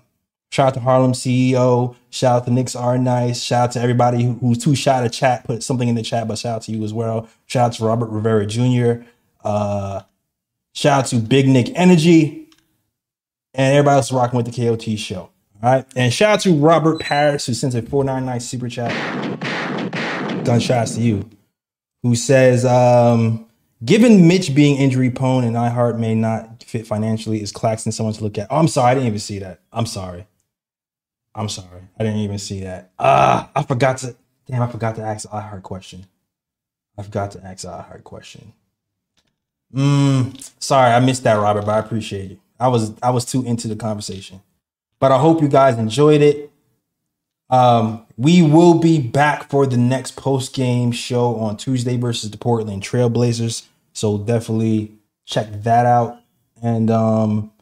shout 0.51 0.69
out 0.69 0.75
to 0.75 0.81
Harlem 0.81 1.13
CEO. 1.13 1.97
Shout 2.11 2.37
out 2.37 2.45
to 2.47 2.53
Knicks 2.53 2.75
are 2.77 2.97
nice. 2.97 3.43
Shout 3.43 3.65
out 3.65 3.73
to 3.73 3.81
everybody 3.81 4.23
who, 4.25 4.35
who's 4.35 4.59
too 4.59 4.75
shy 4.75 5.03
to 5.03 5.11
chat. 5.11 5.45
Put 5.45 5.63
something 5.63 5.89
in 5.89 5.95
the 5.95 6.03
chat, 6.03 6.29
but 6.29 6.39
shout 6.39 6.57
out 6.57 6.63
to 6.63 6.73
you 6.73 6.85
as 6.85 6.95
well. 6.95 7.29
Shout 7.47 7.67
out 7.67 7.73
to 7.75 7.85
Robert 7.85 8.09
Rivera 8.09 8.47
Jr. 8.47 9.05
Uh, 9.43 10.03
shout 10.73 11.01
out 11.01 11.07
to 11.07 11.17
Big 11.17 11.49
Nick 11.49 11.71
Energy 11.75 12.49
and 13.55 13.77
everybody 13.77 13.97
else 13.97 14.13
rocking 14.13 14.37
with 14.37 14.47
the 14.47 14.53
KOT 14.53 14.99
show. 14.99 15.31
All 15.65 15.73
right. 15.73 15.87
And 15.97 16.13
shout 16.13 16.31
out 16.31 16.41
to 16.41 16.55
Robert 16.55 17.01
Paris, 17.01 17.47
who 17.47 17.55
sends 17.55 17.75
a 17.75 17.81
499 17.81 18.41
super 18.41 18.69
chat. 18.69 18.93
Gunshots 20.45 20.97
to 20.97 21.01
you. 21.01 21.31
Who 22.03 22.15
says, 22.15 22.67
um, 22.67 23.47
given 23.83 24.29
Mitch 24.29 24.55
being 24.55 24.77
injury 24.77 25.09
prone 25.09 25.43
and 25.43 25.57
Ayton 25.57 25.99
may 25.99 26.15
not 26.15 26.63
fit 26.65 26.87
financially, 26.87 27.41
is 27.41 27.51
Claxton 27.51 27.93
someone 27.93 28.13
to 28.13 28.23
look 28.23 28.37
at? 28.37 28.49
Oh, 28.51 28.59
I'm 28.59 28.69
sorry. 28.69 28.91
I 28.91 28.95
didn't 28.95 29.07
even 29.07 29.19
see 29.21 29.39
that. 29.39 29.61
I'm 29.73 29.87
sorry. 29.87 30.27
I'm 31.35 31.49
sorry. 31.49 31.81
I 31.99 32.05
didn't 32.05 32.19
even 32.21 32.39
see 32.39 32.61
that. 32.61 32.91
Ah, 32.99 33.51
I 33.57 33.63
forgot 33.63 33.97
to. 33.99 34.15
Damn, 34.45 34.61
I 34.61 34.71
forgot 34.71 34.97
to 34.97 35.03
ask 35.03 35.27
the 35.27 35.35
Ayton 35.35 35.63
question. 35.63 36.05
I 36.99 37.03
forgot 37.05 37.31
to 37.31 37.43
ask 37.43 37.63
the 37.63 37.71
Ayton 37.71 38.03
question. 38.03 38.53
Mm, 39.75 40.51
sorry, 40.59 40.93
I 40.93 41.01
missed 41.01 41.25
that, 41.25 41.41
Robert, 41.41 41.65
but 41.65 41.73
I 41.73 41.79
appreciate 41.79 42.33
it. 42.33 42.39
I 42.61 42.69
was 42.69 42.93
I 43.03 43.09
was 43.09 43.25
too 43.25 43.43
into 43.47 43.67
the 43.67 43.77
conversation. 43.77 44.43
But 45.05 45.13
I 45.13 45.19
hope 45.19 45.43
you 45.43 45.49
guys 45.49 45.77
enjoyed 45.77 46.23
it. 46.23 46.51
Um, 47.51 48.07
we 48.17 48.41
will 48.41 48.79
be 48.79 48.99
back 48.99 49.51
for 49.51 49.67
the 49.67 49.77
next 49.77 50.17
post 50.17 50.55
game 50.55 50.93
show 50.93 51.37
on 51.37 51.59
Tuesday 51.59 51.99
versus 51.99 52.31
the 52.31 52.39
Portland 52.39 52.83
Trailblazers. 52.83 53.67
So 53.93 54.17
definitely 54.17 54.95
check 55.27 55.53
that 55.63 55.85
out. 55.85 56.21
And 56.63 56.91
um, 56.91 57.53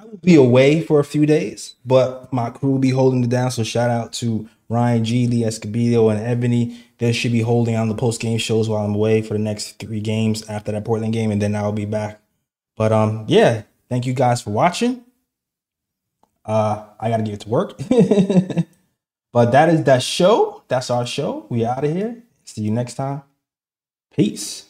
I 0.00 0.04
will 0.04 0.18
be 0.18 0.36
away 0.36 0.82
for 0.82 1.00
a 1.00 1.04
few 1.04 1.26
days, 1.26 1.74
but 1.84 2.32
my 2.32 2.50
crew 2.50 2.70
will 2.70 2.78
be 2.78 2.90
holding 2.90 3.24
it 3.24 3.30
down. 3.30 3.50
So 3.50 3.64
shout 3.64 3.90
out 3.90 4.12
to 4.12 4.48
Ryan 4.68 5.04
G, 5.04 5.26
Lee 5.26 5.42
Escobedo, 5.42 6.12
and 6.14 6.24
Ebony. 6.24 6.78
They 6.98 7.12
should 7.12 7.32
be 7.32 7.40
holding 7.40 7.74
on 7.74 7.88
the 7.88 7.96
post 7.96 8.20
game 8.20 8.38
shows 8.38 8.68
while 8.68 8.84
I'm 8.84 8.94
away 8.94 9.20
for 9.20 9.34
the 9.34 9.40
next 9.40 9.80
three 9.80 10.00
games 10.00 10.48
after 10.48 10.70
that 10.70 10.84
Portland 10.84 11.12
game, 11.12 11.32
and 11.32 11.42
then 11.42 11.56
I'll 11.56 11.72
be 11.72 11.86
back. 11.86 12.20
But 12.76 12.92
um, 12.92 13.24
yeah, 13.26 13.62
thank 13.88 14.06
you 14.06 14.14
guys 14.14 14.42
for 14.42 14.50
watching. 14.50 15.03
Uh, 16.44 16.86
I 17.00 17.10
gotta 17.10 17.22
get 17.22 17.40
to 17.40 17.48
work. 17.48 17.78
but 19.32 19.50
that 19.52 19.68
is 19.68 19.84
that 19.84 20.02
show. 20.02 20.62
That's 20.68 20.90
our 20.90 21.06
show. 21.06 21.46
We 21.48 21.64
out 21.64 21.84
of 21.84 21.92
here. 21.92 22.22
See 22.44 22.62
you 22.62 22.70
next 22.70 22.94
time. 22.94 23.22
Peace. 24.14 24.66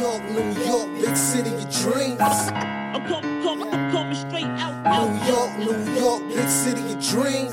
York, 0.00 0.22
New 0.30 0.64
York, 0.64 0.88
big 1.00 1.16
city 1.16 1.50
of 1.50 1.70
dreams. 1.70 2.20
I'm 2.20 3.06
coming, 3.06 3.42
coming, 3.42 3.68
I'm 3.68 3.90
coming 3.90 4.14
straight 4.14 4.44
out, 4.44 4.86
out, 4.86 5.10
New 5.10 5.26
York, 5.26 5.58
New 5.58 6.00
York, 6.00 6.28
big 6.28 6.48
city 6.48 6.92
of 6.92 7.04
dreams. 7.04 7.49